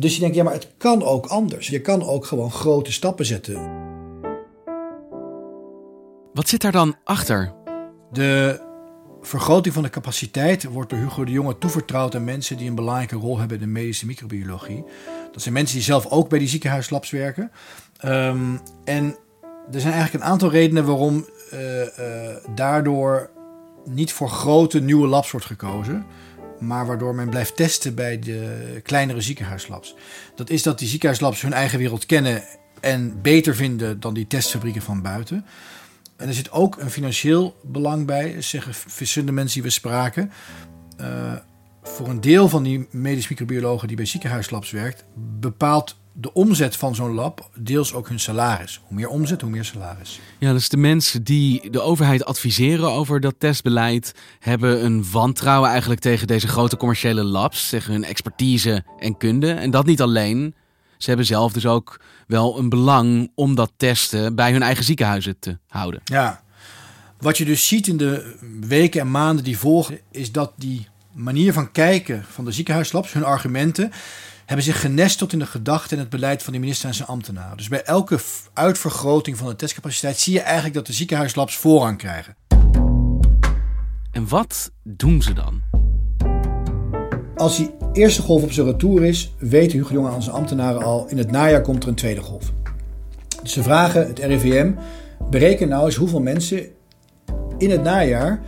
Dus 0.00 0.14
je 0.14 0.20
denkt, 0.20 0.36
ja, 0.36 0.42
maar 0.42 0.52
het 0.52 0.68
kan 0.76 1.02
ook 1.02 1.26
anders. 1.26 1.68
Je 1.68 1.80
kan 1.80 2.02
ook 2.02 2.26
gewoon 2.26 2.50
grote 2.50 2.92
stappen 2.92 3.26
zetten. 3.26 3.82
Wat 6.32 6.48
zit 6.48 6.60
daar 6.60 6.72
dan 6.72 6.96
achter? 7.04 7.52
De 8.12 8.60
vergroting 9.20 9.74
van 9.74 9.82
de 9.82 9.90
capaciteit 9.90 10.64
wordt 10.64 10.90
door 10.90 10.98
Hugo 10.98 11.24
de 11.24 11.32
Jonge 11.32 11.58
toevertrouwd 11.58 12.14
aan 12.14 12.24
mensen 12.24 12.56
die 12.56 12.68
een 12.68 12.74
belangrijke 12.74 13.16
rol 13.16 13.38
hebben 13.38 13.56
in 13.56 13.62
de 13.62 13.70
medische 13.70 14.06
microbiologie. 14.06 14.84
Dat 15.32 15.42
zijn 15.42 15.54
mensen 15.54 15.76
die 15.76 15.84
zelf 15.84 16.06
ook 16.06 16.28
bij 16.28 16.38
die 16.38 16.48
ziekenhuislabs 16.48 17.10
werken. 17.10 17.50
Um, 18.04 18.60
en 18.84 19.16
er 19.72 19.80
zijn 19.80 19.92
eigenlijk 19.92 20.24
een 20.24 20.30
aantal 20.30 20.50
redenen 20.50 20.86
waarom 20.86 21.26
uh, 21.52 21.80
uh, 21.80 21.86
daardoor 22.54 23.30
niet 23.84 24.12
voor 24.12 24.28
grote 24.28 24.80
nieuwe 24.80 25.06
labs 25.06 25.30
wordt 25.30 25.46
gekozen. 25.46 26.06
Maar 26.66 26.86
waardoor 26.86 27.14
men 27.14 27.28
blijft 27.28 27.56
testen 27.56 27.94
bij 27.94 28.18
de 28.18 28.80
kleinere 28.82 29.20
ziekenhuislabs. 29.20 29.94
Dat 30.34 30.50
is 30.50 30.62
dat 30.62 30.78
die 30.78 30.88
ziekenhuislabs 30.88 31.40
hun 31.40 31.52
eigen 31.52 31.78
wereld 31.78 32.06
kennen 32.06 32.42
en 32.80 33.22
beter 33.22 33.54
vinden 33.54 34.00
dan 34.00 34.14
die 34.14 34.26
testfabrieken 34.26 34.82
van 34.82 35.02
buiten. 35.02 35.44
En 36.16 36.28
er 36.28 36.34
zit 36.34 36.50
ook 36.50 36.76
een 36.76 36.90
financieel 36.90 37.56
belang 37.62 38.06
bij, 38.06 38.42
zeggen 38.42 38.74
verschillende 38.74 39.32
mensen 39.32 39.54
die 39.54 39.62
we 39.62 39.70
spraken. 39.70 40.32
Uh, 41.00 41.32
voor 41.82 42.08
een 42.08 42.20
deel 42.20 42.48
van 42.48 42.62
die 42.62 42.88
medisch 42.90 43.28
microbiologen 43.28 43.88
die 43.88 43.96
bij 43.96 44.06
ziekenhuislabs 44.06 44.70
werkt, 44.70 45.04
bepaalt 45.40 45.96
de 46.16 46.32
omzet 46.32 46.76
van 46.76 46.94
zo'n 46.94 47.14
lab 47.14 47.50
deels 47.54 47.94
ook 47.94 48.08
hun 48.08 48.20
salaris. 48.20 48.80
Hoe 48.86 48.96
meer 48.96 49.08
omzet, 49.08 49.40
hoe 49.40 49.50
meer 49.50 49.64
salaris. 49.64 50.20
Ja, 50.38 50.52
dus 50.52 50.68
de 50.68 50.76
mensen 50.76 51.24
die 51.24 51.70
de 51.70 51.80
overheid 51.80 52.24
adviseren 52.24 52.90
over 52.90 53.20
dat 53.20 53.34
testbeleid 53.38 54.14
hebben 54.38 54.84
een 54.84 55.04
wantrouwen 55.10 55.70
eigenlijk 55.70 56.00
tegen 56.00 56.26
deze 56.26 56.48
grote 56.48 56.76
commerciële 56.76 57.22
labs, 57.22 57.68
tegen 57.68 57.92
hun 57.92 58.04
expertise 58.04 58.84
en 58.98 59.16
kunde. 59.16 59.52
En 59.52 59.70
dat 59.70 59.86
niet 59.86 60.02
alleen. 60.02 60.54
Ze 60.98 61.08
hebben 61.08 61.26
zelf 61.26 61.52
dus 61.52 61.66
ook 61.66 62.00
wel 62.26 62.58
een 62.58 62.68
belang 62.68 63.30
om 63.34 63.54
dat 63.54 63.72
testen 63.76 64.34
bij 64.34 64.52
hun 64.52 64.62
eigen 64.62 64.84
ziekenhuizen 64.84 65.38
te 65.38 65.58
houden. 65.66 66.00
Ja, 66.04 66.42
wat 67.18 67.38
je 67.38 67.44
dus 67.44 67.68
ziet 67.68 67.86
in 67.86 67.96
de 67.96 68.36
weken 68.60 69.00
en 69.00 69.10
maanden 69.10 69.44
die 69.44 69.58
volgen, 69.58 70.00
is 70.10 70.32
dat 70.32 70.52
die 70.56 70.88
manier 71.12 71.52
van 71.52 71.72
kijken 71.72 72.24
van 72.30 72.44
de 72.44 72.52
ziekenhuislabs, 72.52 73.12
hun 73.12 73.24
argumenten, 73.24 73.92
hebben 74.46 74.64
zich 74.64 74.80
genesteld 74.80 75.32
in 75.32 75.38
de 75.38 75.46
gedachten 75.46 75.96
en 75.96 76.02
het 76.02 76.12
beleid 76.12 76.42
van 76.42 76.52
de 76.52 76.58
minister 76.58 76.88
en 76.88 76.94
zijn 76.94 77.08
ambtenaren. 77.08 77.56
Dus 77.56 77.68
bij 77.68 77.82
elke 77.82 78.18
uitvergroting 78.52 79.36
van 79.36 79.48
de 79.48 79.56
testcapaciteit 79.56 80.18
zie 80.18 80.32
je 80.32 80.40
eigenlijk 80.40 80.74
dat 80.74 80.86
de 80.86 80.92
ziekenhuislabs 80.92 81.56
voorrang 81.56 81.98
krijgen. 81.98 82.36
En 84.10 84.28
wat 84.28 84.70
doen 84.82 85.22
ze 85.22 85.32
dan? 85.32 85.62
Als 87.36 87.56
die 87.56 87.70
eerste 87.92 88.22
golf 88.22 88.42
op 88.42 88.52
zijn 88.52 88.66
retour 88.66 89.04
is, 89.04 89.34
weten 89.38 89.78
Hugo 89.78 89.92
Jonge 89.92 90.14
en 90.14 90.22
zijn 90.22 90.36
ambtenaren 90.36 90.82
al, 90.82 91.06
in 91.08 91.18
het 91.18 91.30
najaar 91.30 91.60
komt 91.60 91.82
er 91.82 91.88
een 91.88 91.94
tweede 91.94 92.22
golf. 92.22 92.52
Dus 93.42 93.52
ze 93.52 93.62
vragen 93.62 94.06
het 94.06 94.18
RIVM, 94.18 94.72
bereken 95.30 95.68
nou 95.68 95.84
eens 95.84 95.94
hoeveel 95.94 96.20
mensen 96.20 96.66
in 97.58 97.70
het 97.70 97.82
najaar 97.82 98.40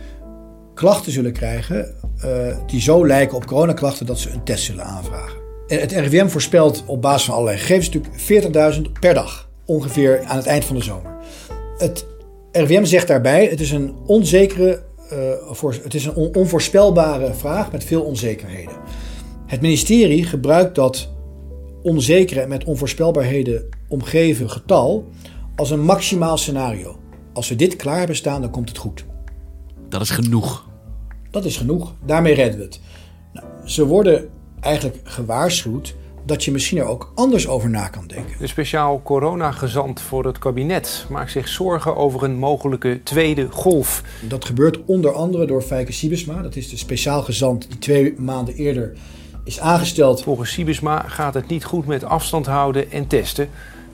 klachten 0.73 1.11
zullen 1.11 1.33
krijgen 1.33 1.95
uh, 2.25 2.57
die 2.65 2.81
zo 2.81 3.07
lijken 3.07 3.37
op 3.37 3.45
coronaklachten 3.45 4.05
dat 4.05 4.19
ze 4.19 4.29
een 4.29 4.43
test 4.43 4.63
zullen 4.63 4.85
aanvragen. 4.85 5.46
En 5.67 5.79
het 5.79 5.91
RIVM 5.91 6.27
voorspelt 6.27 6.83
op 6.85 7.01
basis 7.01 7.25
van 7.25 7.33
allerlei 7.33 7.57
gegevens 7.57 7.89
natuurlijk 7.89 8.75
40.000 8.75 8.81
per 8.99 9.13
dag, 9.13 9.49
ongeveer 9.65 10.23
aan 10.25 10.37
het 10.37 10.45
eind 10.45 10.65
van 10.65 10.75
de 10.75 10.83
zomer. 10.83 11.15
Het 11.77 12.05
RIVM 12.51 12.83
zegt 12.83 13.07
daarbij, 13.07 13.45
het 13.45 13.59
is 13.59 13.71
een 13.71 13.95
onzekere, 14.05 14.81
uh, 15.13 15.17
voor, 15.51 15.75
het 15.83 15.93
is 15.93 16.05
een 16.05 16.13
on 16.13 16.35
onvoorspelbare 16.35 17.33
vraag 17.33 17.71
met 17.71 17.83
veel 17.83 18.01
onzekerheden. 18.01 18.73
Het 19.45 19.61
ministerie 19.61 20.23
gebruikt 20.23 20.75
dat 20.75 21.09
onzekere 21.83 22.41
en 22.41 22.49
met 22.49 22.63
onvoorspelbaarheden 22.63 23.69
omgeven 23.87 24.49
getal 24.49 25.07
als 25.55 25.69
een 25.69 25.81
maximaal 25.81 26.37
scenario. 26.37 26.97
Als 27.33 27.49
we 27.49 27.55
dit 27.55 27.75
klaar 27.75 27.97
hebben 27.97 28.15
staan, 28.15 28.41
dan 28.41 28.51
komt 28.51 28.69
het 28.69 28.77
goed. 28.77 29.05
Dat 29.89 30.01
is 30.01 30.09
genoeg. 30.09 30.65
Dat 31.31 31.45
is 31.45 31.57
genoeg. 31.57 31.93
Daarmee 32.05 32.33
redden 32.33 32.57
we 32.57 32.65
het. 32.65 32.79
Nou, 33.33 33.45
ze 33.65 33.85
worden 33.85 34.29
eigenlijk 34.67 34.97
gewaarschuwd 35.03 35.95
dat 36.25 36.43
je 36.43 36.51
misschien 36.51 36.77
er 36.77 36.85
ook 36.85 37.11
anders 37.15 37.47
over 37.47 37.69
na 37.69 37.87
kan 37.87 38.07
denken. 38.07 38.35
De 38.39 38.47
speciaal 38.47 39.01
coronagezant 39.03 40.01
voor 40.01 40.25
het 40.25 40.39
kabinet 40.39 41.05
maakt 41.09 41.31
zich 41.31 41.47
zorgen 41.47 41.95
over 41.95 42.23
een 42.23 42.37
mogelijke 42.37 42.99
tweede 43.03 43.47
golf. 43.51 44.03
Dat 44.27 44.45
gebeurt 44.45 44.79
onder 44.85 45.13
andere 45.13 45.45
door 45.45 45.61
Fijke 45.61 45.91
Siebesma. 45.91 46.41
Dat 46.41 46.55
is 46.55 46.69
de 46.69 46.77
speciaal 46.77 47.21
gezant 47.21 47.69
die 47.69 47.79
twee 47.79 48.13
maanden 48.17 48.55
eerder 48.55 48.93
is 49.43 49.59
aangesteld. 49.59 50.23
Volgens 50.23 50.51
Siebesma 50.51 50.99
gaat 51.07 51.33
het 51.33 51.47
niet 51.47 51.65
goed 51.65 51.85
met 51.85 52.03
afstand 52.03 52.45
houden 52.45 52.91
en 52.91 53.07
testen. 53.07 53.49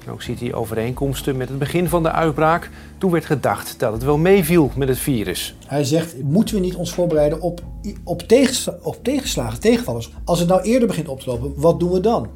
Ook 0.09 0.21
ziet 0.21 0.39
hij 0.39 0.53
overeenkomsten 0.53 1.37
met 1.37 1.49
het 1.49 1.59
begin 1.59 1.89
van 1.89 2.03
de 2.03 2.11
uitbraak. 2.11 2.69
Toen 2.97 3.11
werd 3.11 3.25
gedacht 3.25 3.79
dat 3.79 3.93
het 3.93 4.03
wel 4.03 4.17
meeviel 4.17 4.71
met 4.75 4.87
het 4.87 4.97
virus. 4.97 5.55
Hij 5.65 5.83
zegt, 5.83 6.21
moeten 6.21 6.55
we 6.55 6.61
niet 6.61 6.75
ons 6.75 6.93
voorbereiden 6.93 7.41
op, 7.41 7.61
op, 8.03 8.21
tegensla 8.21 8.77
op 8.81 9.03
tegenslagen, 9.03 9.59
tegenvallers? 9.59 10.11
Als 10.25 10.39
het 10.39 10.47
nou 10.47 10.61
eerder 10.61 10.87
begint 10.87 11.07
op 11.07 11.19
te 11.19 11.29
lopen, 11.29 11.53
wat 11.55 11.79
doen 11.79 11.91
we 11.91 11.99
dan? 11.99 12.29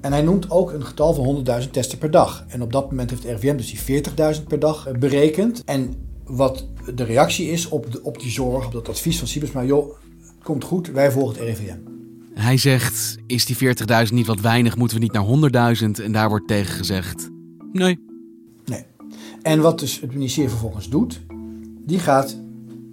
En 0.00 0.12
hij 0.12 0.22
noemt 0.22 0.50
ook 0.50 0.72
een 0.72 0.84
getal 0.84 1.14
van 1.14 1.44
100.000 1.62 1.70
testen 1.70 1.98
per 1.98 2.10
dag. 2.10 2.44
En 2.48 2.62
op 2.62 2.72
dat 2.72 2.90
moment 2.90 3.10
heeft 3.10 3.22
de 3.22 3.32
RVM 3.32 3.56
dus 3.56 3.84
die 3.84 4.02
40.000 4.38 4.46
per 4.48 4.58
dag 4.58 4.86
eh, 4.86 4.94
berekend. 4.94 5.62
En 5.64 5.94
wat 6.24 6.66
de 6.94 7.04
reactie 7.04 7.50
is 7.50 7.68
op, 7.68 7.86
op 8.02 8.20
die 8.20 8.30
zorg, 8.30 8.66
op 8.66 8.72
dat 8.72 8.88
advies 8.88 9.18
van 9.18 9.28
Siebesma, 9.28 9.64
joh, 9.64 9.94
komt 10.42 10.64
goed, 10.64 10.90
wij 10.90 11.10
volgen 11.10 11.38
het 11.38 11.44
RIVM. 11.44 11.97
Hij 12.38 12.56
zegt, 12.56 13.16
is 13.26 13.44
die 13.44 13.56
40.000 13.56 14.12
niet 14.12 14.26
wat 14.26 14.40
weinig, 14.40 14.76
moeten 14.76 14.96
we 14.96 15.02
niet 15.02 15.12
naar 15.12 15.76
100.000? 15.82 16.04
En 16.04 16.12
daar 16.12 16.28
wordt 16.28 16.48
tegen 16.48 16.74
gezegd, 16.74 17.30
nee. 17.72 17.98
Nee. 18.64 18.84
En 19.42 19.60
wat 19.60 19.78
dus 19.78 20.00
het 20.00 20.12
ministerie 20.12 20.50
vervolgens 20.50 20.88
doet, 20.88 21.20
die 21.86 21.98
gaat 21.98 22.38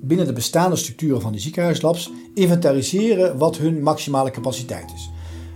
binnen 0.02 0.26
de 0.26 0.34
bestaande 0.34 0.76
structuren 0.76 1.22
van 1.22 1.32
die 1.32 1.42
ziekenhuislabs 1.42 2.12
inventariseren 2.34 3.38
wat 3.38 3.58
hun 3.58 3.84
maximale 3.84 4.32
capaciteit 4.32 4.92
is. 4.96 5.10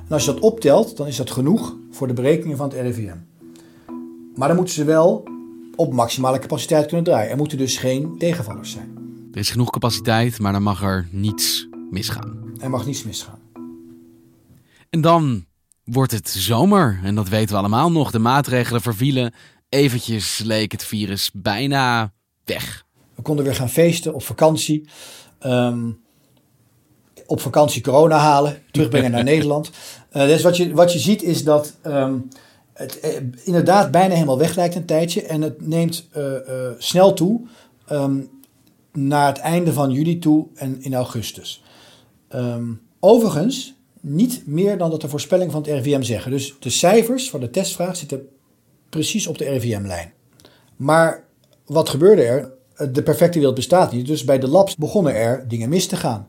En 0.07 0.13
als 0.13 0.25
je 0.25 0.33
dat 0.33 0.41
optelt, 0.41 0.97
dan 0.97 1.07
is 1.07 1.15
dat 1.15 1.31
genoeg 1.31 1.75
voor 1.91 2.07
de 2.07 2.13
berekeningen 2.13 2.57
van 2.57 2.69
het 2.69 2.79
RIVM. 2.79 3.15
Maar 4.35 4.47
dan 4.47 4.57
moeten 4.57 4.75
ze 4.75 4.83
wel 4.83 5.27
op 5.75 5.93
maximale 5.93 6.39
capaciteit 6.39 6.85
kunnen 6.85 7.05
draaien. 7.05 7.31
Er 7.31 7.37
moeten 7.37 7.57
dus 7.57 7.77
geen 7.77 8.15
tegenvallers 8.17 8.71
zijn. 8.71 8.97
Er 9.31 9.39
is 9.39 9.49
genoeg 9.49 9.69
capaciteit, 9.69 10.39
maar 10.39 10.51
dan 10.51 10.63
mag 10.63 10.83
er 10.83 11.07
niets 11.11 11.67
misgaan. 11.89 12.37
Er 12.59 12.69
mag 12.69 12.85
niets 12.85 13.03
misgaan. 13.03 13.39
En 14.89 15.01
dan 15.01 15.45
wordt 15.83 16.11
het 16.11 16.29
zomer. 16.29 16.99
En 17.03 17.15
dat 17.15 17.29
weten 17.29 17.49
we 17.49 17.59
allemaal 17.59 17.91
nog. 17.91 18.11
De 18.11 18.19
maatregelen 18.19 18.81
vervielen. 18.81 19.33
Eventjes 19.69 20.39
leek 20.43 20.71
het 20.71 20.83
virus 20.83 21.31
bijna 21.33 22.13
weg. 22.45 22.85
We 23.15 23.21
konden 23.21 23.45
weer 23.45 23.55
gaan 23.55 23.69
feesten 23.69 24.13
op 24.13 24.23
vakantie. 24.23 24.89
Um, 25.45 25.99
op 27.25 27.41
vakantie 27.41 27.81
corona 27.81 28.17
halen. 28.17 28.61
Terugbrengen 28.71 29.11
naar 29.11 29.23
Nederland. 29.33 29.71
Uh, 30.13 30.25
dus 30.25 30.41
wat 30.41 30.57
je, 30.57 30.73
wat 30.73 30.93
je 30.93 30.99
ziet 30.99 31.23
is 31.23 31.43
dat 31.43 31.77
um, 31.85 32.27
het 32.73 32.99
eh, 32.99 33.21
inderdaad 33.43 33.91
bijna 33.91 34.13
helemaal 34.13 34.37
weg 34.37 34.55
lijkt 34.55 34.75
een 34.75 34.85
tijdje. 34.85 35.21
En 35.21 35.41
het 35.41 35.67
neemt 35.67 36.07
uh, 36.17 36.23
uh, 36.23 36.39
snel 36.77 37.13
toe. 37.13 37.47
Um, 37.91 38.29
naar 38.93 39.27
het 39.27 39.37
einde 39.37 39.73
van 39.73 39.91
juli 39.91 40.19
toe 40.19 40.47
en 40.55 40.81
in 40.81 40.93
augustus. 40.93 41.63
overigens 42.99 43.78
niet 43.99 44.43
meer 44.45 44.77
dan 44.77 44.89
dat 44.89 45.01
de 45.01 45.09
voorspellingen 45.09 45.51
van 45.51 45.61
het 45.61 45.71
RIVM 45.71 46.01
zeggen. 46.01 46.31
Dus 46.31 46.55
de 46.59 46.69
cijfers 46.69 47.29
van 47.29 47.39
de 47.39 47.49
testvraag 47.49 47.95
zitten 47.95 48.27
precies 48.89 49.27
op 49.27 49.37
de 49.37 49.49
RIVM-lijn. 49.49 50.13
Maar 50.75 51.23
wat 51.65 51.89
gebeurde 51.89 52.23
er? 52.23 52.51
De 52.91 53.03
perfecte 53.03 53.37
wereld 53.37 53.55
bestaat 53.55 53.91
niet. 53.91 54.05
Dus 54.05 54.23
bij 54.23 54.39
de 54.39 54.47
labs 54.47 54.75
begonnen 54.75 55.15
er 55.15 55.47
dingen 55.47 55.69
mis 55.69 55.87
te 55.87 55.95
gaan. 55.95 56.27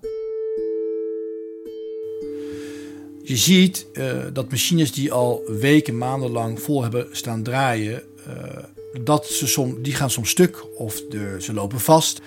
Je 3.22 3.36
ziet 3.36 3.86
uh, 3.92 4.24
dat 4.32 4.50
machines 4.50 4.92
die 4.92 5.12
al 5.12 5.42
weken, 5.46 5.98
maanden 5.98 6.30
lang 6.30 6.60
vol 6.60 6.82
hebben 6.82 7.06
staan 7.10 7.42
draaien, 7.42 8.02
uh, 8.28 9.04
dat 9.04 9.26
ze 9.26 9.46
som, 9.46 9.82
die 9.82 9.94
gaan 9.94 10.10
soms 10.10 10.30
stuk 10.30 10.66
of 10.76 11.02
de, 11.08 11.36
ze 11.38 11.52
lopen 11.52 11.80
vast. 11.80 12.20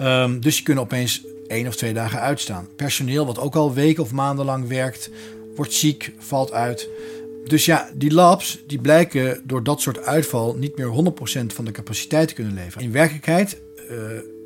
Um, 0.00 0.40
dus 0.40 0.54
die 0.54 0.64
kunnen 0.64 0.84
opeens 0.84 1.24
één 1.46 1.66
of 1.66 1.76
twee 1.76 1.92
dagen 1.92 2.20
uitstaan. 2.20 2.68
Personeel 2.76 3.26
wat 3.26 3.38
ook 3.38 3.54
al 3.54 3.74
weken 3.74 4.02
of 4.02 4.12
maanden 4.12 4.44
lang 4.44 4.68
werkt, 4.68 5.10
wordt 5.54 5.72
ziek, 5.72 6.12
valt 6.18 6.52
uit. 6.52 6.88
Dus 7.44 7.64
ja, 7.64 7.90
die 7.94 8.12
labs 8.12 8.62
die 8.66 8.80
blijken 8.80 9.42
door 9.44 9.62
dat 9.62 9.80
soort 9.80 10.02
uitval 10.02 10.54
niet 10.54 10.76
meer 10.76 11.12
100% 11.42 11.46
van 11.46 11.64
de 11.64 11.70
capaciteit 11.70 12.28
te 12.28 12.34
kunnen 12.34 12.54
leveren. 12.54 12.84
In 12.84 12.92
werkelijkheid 12.92 13.60
uh, 13.90 13.96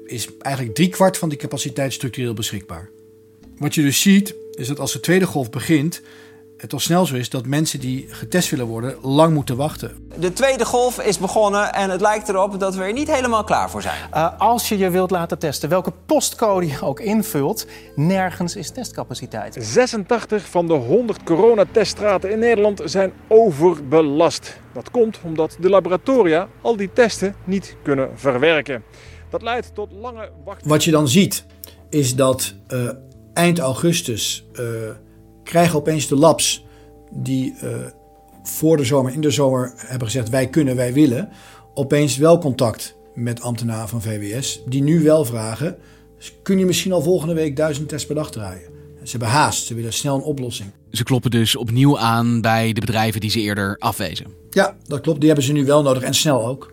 is 0.05 0.29
eigenlijk 0.39 0.75
driekwart 0.75 1.19
van 1.19 1.29
die 1.29 1.39
capaciteit 1.39 1.93
structureel 1.93 2.35
beschikbaar. 2.35 2.91
Wat 3.59 3.75
je 3.75 3.83
dus 3.83 4.01
ziet, 4.01 4.35
is 4.55 4.67
dat 4.67 4.81
als 4.81 4.93
de 4.93 5.01
tweede 5.01 5.27
golf 5.27 5.51
begint, 5.51 6.03
het 6.57 6.73
al 6.73 6.79
snel 6.79 7.07
zo 7.07 7.15
is 7.15 7.31
dat 7.31 7.47
mensen 7.47 7.81
die 7.81 8.07
getest 8.09 8.51
willen 8.51 8.67
worden 8.67 8.97
lang 9.03 9.35
moeten 9.35 9.57
wachten. 9.57 10.09
De 10.19 10.33
tweede 10.33 10.65
golf 10.65 11.01
is 11.01 11.19
begonnen 11.19 11.73
en 11.73 11.91
het 11.91 12.01
lijkt 12.01 12.29
erop 12.29 12.61
dat 12.61 12.75
we 12.75 12.83
er 12.83 12.93
niet 12.93 13.15
helemaal 13.15 13.45
klaar 13.45 13.71
voor 13.71 13.83
zijn. 13.83 14.09
Uh, 14.15 14.39
als 14.39 14.69
je 14.69 14.79
je 14.79 14.91
wilt 14.91 15.11
laten 15.11 15.39
testen, 15.39 15.69
welke 15.69 15.93
postcode 16.07 16.67
je 16.67 16.81
ook 16.81 17.01
invult, 17.01 17.67
nergens 17.95 18.57
is 18.57 18.71
testcapaciteit. 18.71 19.57
86 19.61 20.49
van 20.49 20.67
de 20.67 20.75
100 20.75 21.23
coronateststraten 21.23 22.31
in 22.31 22.39
Nederland 22.39 22.81
zijn 22.85 23.13
overbelast. 23.29 24.59
Dat 24.73 24.91
komt 24.91 25.19
omdat 25.23 25.57
de 25.61 25.69
laboratoria 25.69 26.49
al 26.63 26.77
die 26.77 26.91
testen 26.93 27.35
niet 27.45 27.77
kunnen 27.83 28.11
verwerken. 28.15 28.83
Dat 29.31 29.43
leidt 29.43 29.75
tot 29.75 29.93
lange 29.93 30.31
wacht. 30.45 30.67
Wat 30.67 30.85
je 30.85 30.91
dan 30.91 31.09
ziet, 31.09 31.45
is 31.91 32.15
dat 32.15 32.55
uh, 32.69 32.91
eind 33.33 33.59
augustus 33.59 34.45
uh, 34.53 34.65
krijgen 35.45 35.79
opeens 35.79 36.09
de 36.09 36.17
labs 36.17 36.65
die 37.11 37.55
uh, 37.65 37.71
voor 38.43 38.77
de 38.77 38.85
zomer, 38.85 39.13
in 39.13 39.21
de 39.21 39.31
zomer 39.31 39.73
hebben 39.77 40.07
gezegd: 40.07 40.29
wij 40.29 40.49
kunnen, 40.49 40.77
wij 40.77 40.93
willen, 40.93 41.29
opeens 41.75 42.17
wel 42.17 42.39
contact 42.39 42.97
met 43.15 43.41
ambtenaren 43.41 43.89
van 43.89 44.03
VWS, 44.03 44.63
die 44.67 44.83
nu 44.83 45.03
wel 45.03 45.25
vragen: 45.25 45.77
kun 46.43 46.59
je 46.59 46.67
misschien 46.67 46.93
al 46.93 47.03
volgende 47.03 47.35
week 47.35 47.57
duizend 47.57 47.89
tests 47.89 48.07
per 48.07 48.15
dag 48.15 48.31
draaien? 48.31 48.73
Ze 49.03 49.11
hebben 49.11 49.29
haast, 49.29 49.67
ze 49.67 49.75
willen 49.75 49.93
snel 49.93 50.15
een 50.15 50.23
oplossing. 50.23 50.71
Ze 50.91 51.03
kloppen 51.03 51.31
dus 51.31 51.57
opnieuw 51.57 51.99
aan 51.99 52.41
bij 52.41 52.73
de 52.73 52.81
bedrijven 52.81 53.21
die 53.21 53.31
ze 53.31 53.41
eerder 53.41 53.77
afwezen. 53.79 54.27
Ja, 54.51 54.77
dat 54.87 55.01
klopt. 55.01 55.19
Die 55.19 55.27
hebben 55.29 55.47
ze 55.47 55.53
nu 55.53 55.65
wel 55.65 55.83
nodig 55.83 56.03
en 56.03 56.15
snel 56.15 56.47
ook. 56.47 56.73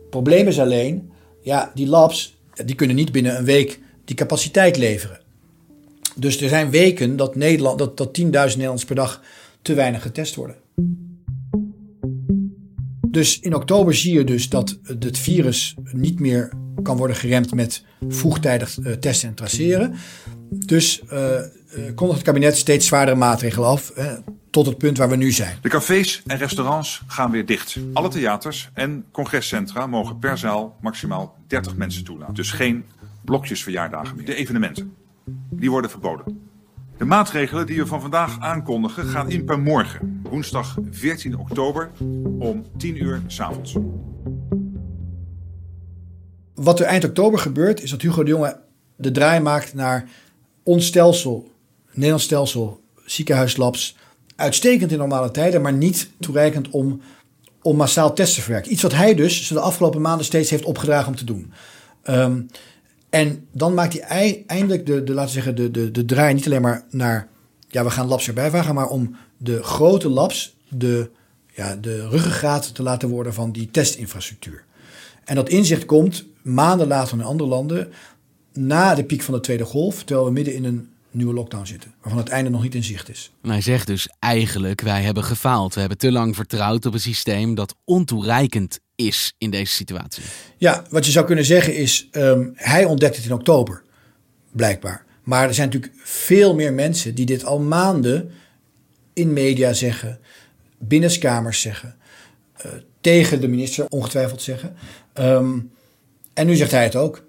Het 0.00 0.10
probleem 0.10 0.46
is 0.46 0.60
alleen, 0.60 1.10
ja, 1.40 1.70
die 1.74 1.86
labs 1.86 2.38
die 2.64 2.74
kunnen 2.74 2.96
niet 2.96 3.12
binnen 3.12 3.36
een 3.36 3.44
week 3.44 3.80
die 4.04 4.16
capaciteit 4.16 4.76
leveren. 4.76 5.19
Dus 6.20 6.40
er 6.40 6.48
zijn 6.48 6.70
weken 6.70 7.16
dat, 7.16 7.36
Nederland, 7.36 7.78
dat, 7.78 7.96
dat 7.96 8.18
10.000 8.18 8.24
Nederlanders 8.24 8.84
per 8.84 8.94
dag 8.94 9.22
te 9.62 9.74
weinig 9.74 10.02
getest 10.02 10.34
worden. 10.34 10.56
Dus 13.06 13.40
in 13.40 13.54
oktober 13.54 13.94
zie 13.94 14.14
je 14.14 14.24
dus 14.24 14.48
dat 14.48 14.78
het 14.98 15.18
virus 15.18 15.74
niet 15.92 16.20
meer 16.20 16.52
kan 16.82 16.96
worden 16.96 17.16
geremd 17.16 17.54
met 17.54 17.84
vroegtijdig 18.08 18.78
uh, 18.78 18.92
testen 18.92 19.28
en 19.28 19.34
traceren. 19.34 19.94
Dus 20.50 21.02
uh, 21.12 21.40
kondigt 21.94 22.18
het 22.18 22.28
kabinet 22.28 22.56
steeds 22.56 22.86
zwaardere 22.86 23.16
maatregelen 23.16 23.68
af, 23.68 23.92
tot 24.50 24.66
het 24.66 24.78
punt 24.78 24.98
waar 24.98 25.08
we 25.08 25.16
nu 25.16 25.30
zijn. 25.32 25.58
De 25.62 25.68
cafés 25.68 26.22
en 26.26 26.38
restaurants 26.38 27.02
gaan 27.06 27.30
weer 27.30 27.46
dicht. 27.46 27.76
Alle 27.92 28.08
theaters 28.08 28.70
en 28.74 29.04
congrescentra 29.12 29.86
mogen 29.86 30.18
per 30.18 30.38
zaal 30.38 30.76
maximaal 30.80 31.36
30 31.46 31.76
mensen 31.76 32.04
toelaten. 32.04 32.34
Dus 32.34 32.50
geen 32.50 32.84
blokjesverjaardagen 33.24 34.16
meer. 34.16 34.24
De 34.24 34.34
evenementen, 34.34 34.94
die 35.50 35.70
worden 35.70 35.90
verboden. 35.90 36.48
De 36.96 37.04
maatregelen 37.04 37.66
die 37.66 37.76
we 37.76 37.86
van 37.86 38.00
vandaag 38.00 38.40
aankondigen 38.40 39.04
gaan 39.04 39.30
in 39.30 39.44
per 39.44 39.60
morgen, 39.60 40.20
woensdag 40.22 40.76
14 40.90 41.38
oktober 41.38 41.90
om 42.38 42.64
10 42.76 43.02
uur 43.02 43.22
s'avonds. 43.26 43.76
Wat 46.54 46.80
er 46.80 46.86
eind 46.86 47.04
oktober 47.04 47.38
gebeurt, 47.38 47.82
is 47.82 47.90
dat 47.90 48.02
Hugo 48.02 48.22
de 48.22 48.30
Jonge 48.30 48.60
de 48.96 49.10
draai 49.10 49.40
maakt 49.40 49.74
naar 49.74 50.08
ons 50.62 50.86
stelsel, 50.86 51.50
Nederlands 51.90 52.24
stelsel, 52.24 52.80
ziekenhuislabs. 53.04 53.96
Uitstekend 54.36 54.92
in 54.92 54.98
normale 54.98 55.30
tijden, 55.30 55.62
maar 55.62 55.72
niet 55.72 56.10
toereikend 56.20 56.70
om, 56.70 57.00
om 57.62 57.76
massaal 57.76 58.12
testen 58.12 58.36
te 58.36 58.42
verwerken. 58.42 58.72
Iets 58.72 58.82
wat 58.82 58.94
hij 58.94 59.14
dus 59.14 59.48
de 59.48 59.60
afgelopen 59.60 60.00
maanden 60.00 60.26
steeds 60.26 60.50
heeft 60.50 60.64
opgedragen 60.64 61.08
om 61.08 61.16
te 61.16 61.24
doen. 61.24 61.52
Um, 62.04 62.46
en 63.10 63.46
dan 63.52 63.74
maakt 63.74 64.00
hij 64.00 64.44
eindelijk 64.46 64.86
de, 64.86 65.04
de, 65.04 65.12
laten 65.12 65.34
we 65.34 65.42
zeggen, 65.42 65.56
de, 65.56 65.70
de, 65.70 65.90
de 65.90 66.04
draai 66.04 66.34
niet 66.34 66.46
alleen 66.46 66.62
maar 66.62 66.84
naar, 66.90 67.28
ja, 67.68 67.84
we 67.84 67.90
gaan 67.90 68.06
labs 68.06 68.28
erbij 68.28 68.50
vragen, 68.50 68.74
maar 68.74 68.88
om 68.88 69.16
de 69.36 69.62
grote 69.62 70.08
labs 70.08 70.56
de, 70.68 71.10
ja, 71.54 71.76
de 71.76 72.08
ruggengraat 72.08 72.74
te 72.74 72.82
laten 72.82 73.08
worden 73.08 73.34
van 73.34 73.52
die 73.52 73.70
testinfrastructuur. 73.70 74.64
En 75.24 75.34
dat 75.34 75.48
inzicht 75.48 75.84
komt 75.84 76.26
maanden 76.42 76.86
later 76.86 77.18
in 77.18 77.24
andere 77.24 77.48
landen, 77.48 77.92
na 78.52 78.94
de 78.94 79.04
piek 79.04 79.22
van 79.22 79.34
de 79.34 79.40
tweede 79.40 79.64
golf, 79.64 80.04
terwijl 80.04 80.26
we 80.26 80.32
midden 80.32 80.54
in 80.54 80.64
een 80.64 80.88
nieuwe 81.10 81.34
lockdown 81.34 81.66
zitten, 81.66 81.94
waarvan 82.00 82.20
het 82.20 82.28
einde 82.28 82.50
nog 82.50 82.62
niet 82.62 82.74
in 82.74 82.84
zicht 82.84 83.08
is. 83.08 83.30
En 83.42 83.50
hij 83.50 83.60
zegt 83.60 83.86
dus 83.86 84.08
eigenlijk, 84.18 84.80
wij 84.80 85.02
hebben 85.02 85.24
gefaald. 85.24 85.74
We 85.74 85.80
hebben 85.80 85.98
te 85.98 86.12
lang 86.12 86.36
vertrouwd 86.36 86.86
op 86.86 86.92
een 86.92 87.00
systeem 87.00 87.54
dat 87.54 87.74
ontoereikend 87.84 88.80
is 89.06 89.34
in 89.38 89.50
deze 89.50 89.72
situatie. 89.72 90.22
Ja, 90.56 90.84
wat 90.90 91.06
je 91.06 91.10
zou 91.10 91.26
kunnen 91.26 91.44
zeggen 91.44 91.76
is, 91.76 92.08
um, 92.12 92.52
hij 92.54 92.84
ontdekt 92.84 93.16
het 93.16 93.24
in 93.24 93.32
oktober, 93.32 93.82
blijkbaar. 94.50 95.04
Maar 95.22 95.48
er 95.48 95.54
zijn 95.54 95.68
natuurlijk 95.68 95.94
veel 96.02 96.54
meer 96.54 96.72
mensen 96.72 97.14
die 97.14 97.26
dit 97.26 97.44
al 97.44 97.60
maanden 97.60 98.30
in 99.12 99.32
media 99.32 99.72
zeggen, 99.72 100.20
binnenskamers 100.78 101.60
zeggen, 101.60 101.96
uh, 102.66 102.72
tegen 103.00 103.40
de 103.40 103.48
minister 103.48 103.86
ongetwijfeld 103.88 104.42
zeggen. 104.42 104.76
Um, 105.14 105.70
en 106.34 106.46
nu 106.46 106.56
zegt 106.56 106.70
hij 106.70 106.84
het 106.84 106.96
ook. 106.96 107.28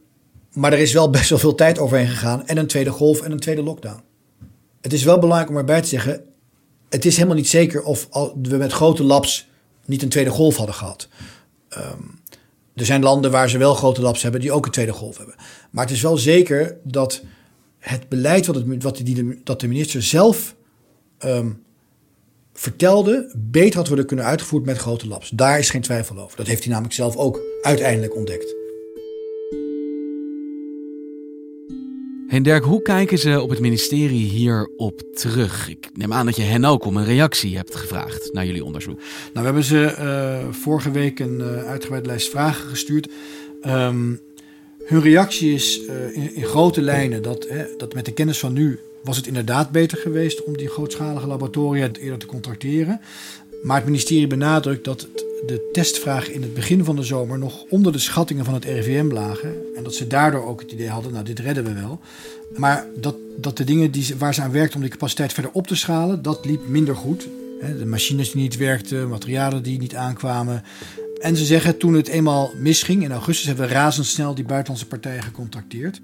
Maar 0.53 0.73
er 0.73 0.79
is 0.79 0.93
wel 0.93 1.09
best 1.09 1.29
wel 1.29 1.39
veel 1.39 1.55
tijd 1.55 1.79
overheen 1.79 2.07
gegaan 2.07 2.47
en 2.47 2.57
een 2.57 2.67
tweede 2.67 2.89
golf 2.89 3.21
en 3.21 3.31
een 3.31 3.39
tweede 3.39 3.63
lockdown. 3.63 4.01
Het 4.81 4.93
is 4.93 5.03
wel 5.03 5.19
belangrijk 5.19 5.49
om 5.49 5.57
erbij 5.57 5.81
te 5.81 5.87
zeggen, 5.87 6.23
het 6.89 7.05
is 7.05 7.15
helemaal 7.15 7.35
niet 7.35 7.49
zeker 7.49 7.83
of 7.83 8.07
we 8.41 8.57
met 8.57 8.71
grote 8.71 9.03
labs 9.03 9.49
niet 9.85 10.01
een 10.01 10.09
tweede 10.09 10.29
golf 10.29 10.55
hadden 10.55 10.75
gehad. 10.75 11.07
Um, 11.77 12.19
er 12.75 12.85
zijn 12.85 13.03
landen 13.03 13.31
waar 13.31 13.49
ze 13.49 13.57
wel 13.57 13.73
grote 13.73 14.01
labs 14.01 14.21
hebben 14.21 14.41
die 14.41 14.51
ook 14.51 14.65
een 14.65 14.71
tweede 14.71 14.91
golf 14.93 15.17
hebben. 15.17 15.35
Maar 15.71 15.85
het 15.85 15.93
is 15.93 16.01
wel 16.01 16.17
zeker 16.17 16.77
dat 16.83 17.21
het 17.79 18.09
beleid 18.09 18.45
wat, 18.45 18.63
wat 18.79 18.97
die 18.97 19.41
dat 19.43 19.59
de 19.59 19.67
minister 19.67 20.03
zelf 20.03 20.55
um, 21.25 21.63
vertelde, 22.53 23.33
beter 23.37 23.77
had 23.77 23.87
worden 23.87 24.05
kunnen 24.05 24.25
uitgevoerd 24.25 24.65
met 24.65 24.77
grote 24.77 25.07
labs. 25.07 25.29
Daar 25.29 25.59
is 25.59 25.69
geen 25.69 25.81
twijfel 25.81 26.19
over. 26.19 26.37
Dat 26.37 26.47
heeft 26.47 26.61
hij 26.63 26.71
namelijk 26.71 26.95
zelf 26.95 27.15
ook 27.15 27.41
uiteindelijk 27.61 28.15
ontdekt. 28.15 28.55
En 32.31 32.43
Dirk, 32.43 32.63
hoe 32.63 32.81
kijken 32.81 33.17
ze 33.17 33.41
op 33.41 33.49
het 33.49 33.59
ministerie 33.59 34.29
hierop 34.29 35.01
terug? 35.13 35.69
Ik 35.69 35.89
neem 35.93 36.13
aan 36.13 36.25
dat 36.25 36.35
je 36.35 36.41
hen 36.41 36.65
ook 36.65 36.85
om 36.85 36.97
een 36.97 37.05
reactie 37.05 37.55
hebt 37.55 37.75
gevraagd 37.75 38.29
naar 38.33 38.45
jullie 38.45 38.65
onderzoek. 38.65 38.97
Nou, 38.97 39.05
we 39.33 39.41
hebben 39.41 39.63
ze 39.63 39.95
uh, 39.99 40.53
vorige 40.53 40.91
week 40.91 41.19
een 41.19 41.39
uh, 41.39 41.63
uitgebreide 41.63 42.07
lijst 42.07 42.29
vragen 42.29 42.69
gestuurd. 42.69 43.09
Um, 43.65 44.19
hun 44.85 45.01
reactie 45.01 45.53
is 45.53 45.79
uh, 45.79 46.15
in, 46.15 46.35
in, 46.35 46.43
grote 46.43 46.81
lijnen 46.81 47.21
dat, 47.21 47.45
hè, 47.49 47.65
dat 47.77 47.93
met 47.93 48.05
de 48.05 48.13
kennis 48.13 48.39
van 48.39 48.53
nu 48.53 48.79
was 49.03 49.17
het 49.17 49.27
inderdaad 49.27 49.71
beter 49.71 49.97
geweest 49.97 50.43
om 50.43 50.57
die 50.57 50.69
grootschalige 50.69 51.27
laboratoria 51.27 51.89
eerder 51.99 52.19
te 52.19 52.25
contracteren. 52.25 53.01
Maar 53.63 53.75
het 53.75 53.85
ministerie 53.85 54.27
benadrukt 54.27 54.85
dat 54.85 55.01
het 55.01 55.25
de 55.45 55.69
testvraag 55.71 56.29
in 56.29 56.41
het 56.41 56.53
begin 56.53 56.83
van 56.83 56.95
de 56.95 57.03
zomer 57.03 57.39
nog 57.39 57.63
onder 57.69 57.91
de 57.91 57.99
schattingen 57.99 58.45
van 58.45 58.53
het 58.53 58.65
RIVM 58.65 59.11
lagen. 59.11 59.55
En 59.75 59.83
dat 59.83 59.95
ze 59.95 60.07
daardoor 60.07 60.45
ook 60.45 60.61
het 60.61 60.71
idee 60.71 60.89
hadden, 60.89 61.11
nou 61.11 61.25
dit 61.25 61.39
redden 61.39 61.63
we 61.63 61.73
wel. 61.73 61.99
Maar 62.57 62.85
dat, 62.95 63.15
dat 63.37 63.57
de 63.57 63.63
dingen 63.63 63.91
die, 63.91 64.15
waar 64.17 64.33
ze 64.33 64.41
aan 64.41 64.51
werkten 64.51 64.75
om 64.75 64.81
die 64.81 64.91
capaciteit 64.91 65.33
verder 65.33 65.51
op 65.51 65.67
te 65.67 65.75
schalen, 65.75 66.21
dat 66.21 66.45
liep 66.45 66.67
minder 66.67 66.95
goed. 66.95 67.27
De 67.77 67.85
machines 67.85 68.31
die 68.31 68.41
niet 68.41 68.57
werkten, 68.57 69.09
materialen 69.09 69.63
die 69.63 69.79
niet 69.79 69.95
aankwamen. 69.95 70.63
En 71.19 71.35
ze 71.35 71.45
zeggen 71.45 71.77
toen 71.77 71.93
het 71.93 72.07
eenmaal 72.07 72.51
misging, 72.57 73.03
in 73.03 73.11
augustus 73.11 73.45
hebben 73.45 73.67
we 73.67 73.73
razendsnel 73.73 74.35
die 74.35 74.45
buitenlandse 74.45 74.87
partijen 74.87 75.23
gecontacteerd. 75.23 76.01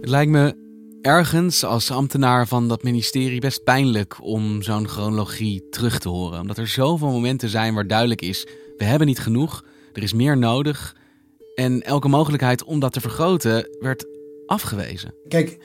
Het 0.00 0.10
lijkt 0.10 0.30
me 0.30 0.67
ergens 1.02 1.64
als 1.64 1.90
ambtenaar 1.90 2.46
van 2.48 2.68
dat 2.68 2.82
ministerie 2.82 3.40
best 3.40 3.64
pijnlijk 3.64 4.16
om 4.22 4.62
zo'n 4.62 4.88
chronologie 4.88 5.68
terug 5.70 5.98
te 5.98 6.08
horen. 6.08 6.40
Omdat 6.40 6.58
er 6.58 6.68
zoveel 6.68 7.10
momenten 7.10 7.48
zijn 7.48 7.74
waar 7.74 7.86
duidelijk 7.86 8.22
is: 8.22 8.46
we 8.76 8.84
hebben 8.84 9.06
niet 9.06 9.18
genoeg, 9.18 9.64
er 9.92 10.02
is 10.02 10.12
meer 10.12 10.38
nodig. 10.38 10.96
En 11.54 11.82
elke 11.82 12.08
mogelijkheid 12.08 12.64
om 12.64 12.80
dat 12.80 12.92
te 12.92 13.00
vergroten 13.00 13.68
werd 13.80 14.06
afgewezen. 14.46 15.14
Kijk, 15.28 15.58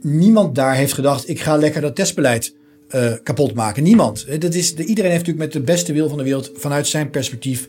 niemand 0.00 0.54
daar 0.54 0.74
heeft 0.74 0.92
gedacht: 0.92 1.28
ik 1.28 1.40
ga 1.40 1.56
lekker 1.56 1.80
dat 1.80 1.96
testbeleid 1.96 2.54
uh, 2.94 3.12
kapot 3.22 3.54
maken. 3.54 3.82
Niemand. 3.82 4.40
Dat 4.40 4.54
is, 4.54 4.74
iedereen 4.74 5.10
heeft 5.10 5.26
natuurlijk 5.26 5.38
met 5.38 5.52
de 5.52 5.72
beste 5.72 5.92
wil 5.92 6.08
van 6.08 6.18
de 6.18 6.24
wereld 6.24 6.50
vanuit 6.54 6.86
zijn 6.86 7.10
perspectief 7.10 7.68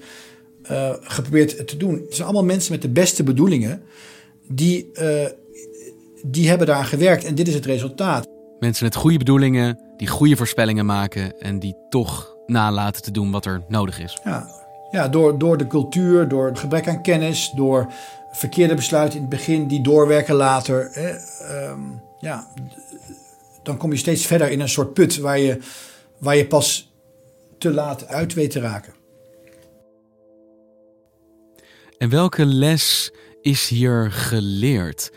uh, 0.72 0.94
geprobeerd 1.00 1.68
te 1.68 1.78
doen. 1.78 1.94
Het 1.94 2.16
zijn 2.16 2.28
allemaal 2.28 2.46
mensen 2.46 2.72
met 2.72 2.82
de 2.82 2.90
beste 2.90 3.24
bedoelingen 3.24 3.82
die 4.48 4.92
die 6.26 6.50
hebben 6.50 6.68
daar 6.68 6.86
gewerkt 6.86 7.24
en 7.24 7.36
dit 7.36 7.48
is 7.48 7.54
het 7.54 7.66
resultaat. 7.66 8.28
Mensen 8.60 8.84
met 8.86 8.96
goede 8.96 9.18
bedoelingen, 9.18 9.80
die 9.98 10.08
goede 10.08 10.36
voorspellingen 10.36 10.86
maken 10.86 11.40
en 11.40 11.60
die 11.60 11.76
toch 11.90 12.36
nalaten 12.46 13.02
te 13.02 13.12
doen 13.12 13.32
wat 13.32 13.46
er 13.46 13.64
nodig 13.68 14.00
is. 14.00 14.18
Ja, 14.24 14.48
ja 14.92 15.08
door, 15.08 15.38
door 15.38 15.58
de 15.58 15.68
cultuur, 15.68 16.28
door 16.28 16.46
het 16.46 16.60
gebrek 16.60 16.88
aan 16.88 17.02
kennis, 17.02 17.52
door 17.56 17.92
verkeerde 18.32 18.76
besluiten 18.76 19.16
in 19.16 19.22
het 19.22 19.30
begin 19.30 19.68
die 19.68 19.82
doorwerken 19.82 20.36
later. 20.36 20.90
Hè, 20.92 21.14
um, 21.70 22.02
ja, 22.20 22.48
dan 23.64 23.78
kom 23.78 23.92
je 23.92 23.98
steeds 23.98 24.26
verder 24.26 24.52
in 24.52 24.60
een 24.60 24.70
soort 24.70 24.94
put 24.94 25.18
waar 25.18 25.40
je, 25.40 25.60
waar 26.18 26.36
je 26.36 26.48
pas 26.48 26.92
te 27.58 27.72
laat 27.72 28.08
uit 28.08 28.34
weet 28.34 28.52
te 28.52 28.60
raken. 28.60 28.94
En 31.98 32.10
welke 32.10 32.46
les 32.46 33.12
is 33.42 33.68
hier 33.68 34.12
geleerd? 34.12 35.12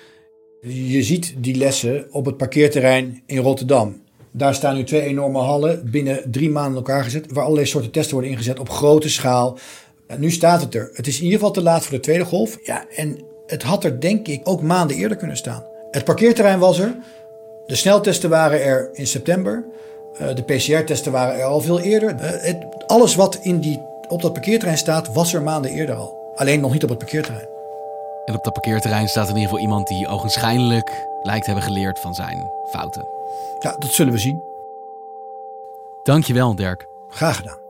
Je 0.66 1.02
ziet 1.02 1.34
die 1.36 1.56
lessen 1.56 2.06
op 2.10 2.24
het 2.26 2.36
parkeerterrein 2.36 3.22
in 3.26 3.38
Rotterdam. 3.38 4.02
Daar 4.30 4.54
staan 4.54 4.74
nu 4.74 4.84
twee 4.84 5.00
enorme 5.00 5.38
hallen 5.38 5.90
binnen 5.90 6.30
drie 6.30 6.50
maanden 6.50 6.76
elkaar 6.76 7.04
gezet, 7.04 7.32
waar 7.32 7.42
allerlei 7.42 7.66
soorten 7.66 7.90
testen 7.90 8.12
worden 8.12 8.30
ingezet 8.30 8.58
op 8.58 8.70
grote 8.70 9.08
schaal. 9.08 9.58
Nu 10.16 10.30
staat 10.30 10.60
het 10.60 10.74
er. 10.74 10.90
Het 10.92 11.06
is 11.06 11.16
in 11.16 11.24
ieder 11.24 11.38
geval 11.38 11.52
te 11.52 11.62
laat 11.62 11.82
voor 11.82 11.96
de 11.96 12.02
tweede 12.02 12.24
golf. 12.24 12.58
Ja, 12.62 12.84
en 12.96 13.18
het 13.46 13.62
had 13.62 13.84
er 13.84 14.00
denk 14.00 14.28
ik 14.28 14.40
ook 14.44 14.62
maanden 14.62 14.96
eerder 14.96 15.16
kunnen 15.16 15.36
staan. 15.36 15.64
Het 15.90 16.04
parkeerterrein 16.04 16.58
was 16.58 16.78
er. 16.78 16.96
De 17.66 17.74
sneltesten 17.74 18.30
waren 18.30 18.62
er 18.62 18.90
in 18.92 19.06
september. 19.06 19.64
Uh, 20.20 20.34
de 20.34 20.42
PCR-testen 20.42 21.12
waren 21.12 21.38
er 21.38 21.44
al 21.44 21.60
veel 21.60 21.80
eerder. 21.80 22.14
Het, 22.18 22.56
alles 22.86 23.14
wat 23.14 23.38
in 23.42 23.60
die, 23.60 23.80
op 24.08 24.22
dat 24.22 24.32
parkeerterrein 24.32 24.78
staat, 24.78 25.12
was 25.12 25.34
er 25.34 25.42
maanden 25.42 25.70
eerder 25.70 25.94
al. 25.94 26.32
Alleen 26.34 26.60
nog 26.60 26.72
niet 26.72 26.82
op 26.82 26.88
het 26.88 26.98
parkeerterrein. 26.98 27.50
En 28.24 28.34
op 28.34 28.44
dat 28.44 28.52
parkeerterrein 28.52 29.08
staat 29.08 29.28
in 29.28 29.34
ieder 29.34 29.48
geval 29.48 29.62
iemand 29.62 29.88
die 29.88 30.08
ogenschijnlijk 30.08 31.06
lijkt 31.22 31.44
te 31.44 31.50
hebben 31.50 31.68
geleerd 31.68 31.98
van 31.98 32.14
zijn 32.14 32.50
fouten. 32.70 33.06
Ja, 33.58 33.76
dat 33.78 33.90
zullen 33.90 34.12
we 34.12 34.18
zien. 34.18 34.42
Dankjewel, 36.02 36.54
Dirk. 36.54 36.86
Graag 37.08 37.36
gedaan. 37.36 37.60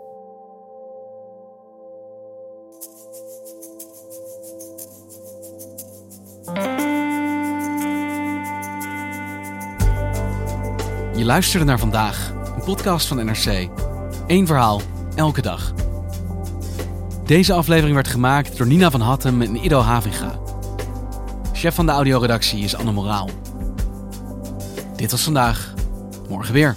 Je 11.16 11.24
luisterde 11.24 11.64
naar 11.64 11.78
vandaag, 11.78 12.32
een 12.54 12.64
podcast 12.64 13.06
van 13.06 13.24
NRC. 13.24 13.68
Eén 14.26 14.46
verhaal, 14.46 14.80
elke 15.14 15.42
dag. 15.42 15.72
Deze 17.32 17.52
aflevering 17.52 17.94
werd 17.94 18.08
gemaakt 18.08 18.56
door 18.56 18.66
Nina 18.66 18.90
van 18.90 19.00
Hattem 19.00 19.42
en 19.42 19.64
Ido 19.64 19.80
Havinga. 19.80 20.40
Chef 21.52 21.74
van 21.74 21.86
de 21.86 21.92
audioredactie 21.92 22.64
is 22.64 22.76
Anne 22.76 22.92
Moraal. 22.92 23.30
Dit 24.96 25.10
was 25.10 25.22
vandaag, 25.22 25.74
morgen 26.28 26.54
weer. 26.54 26.76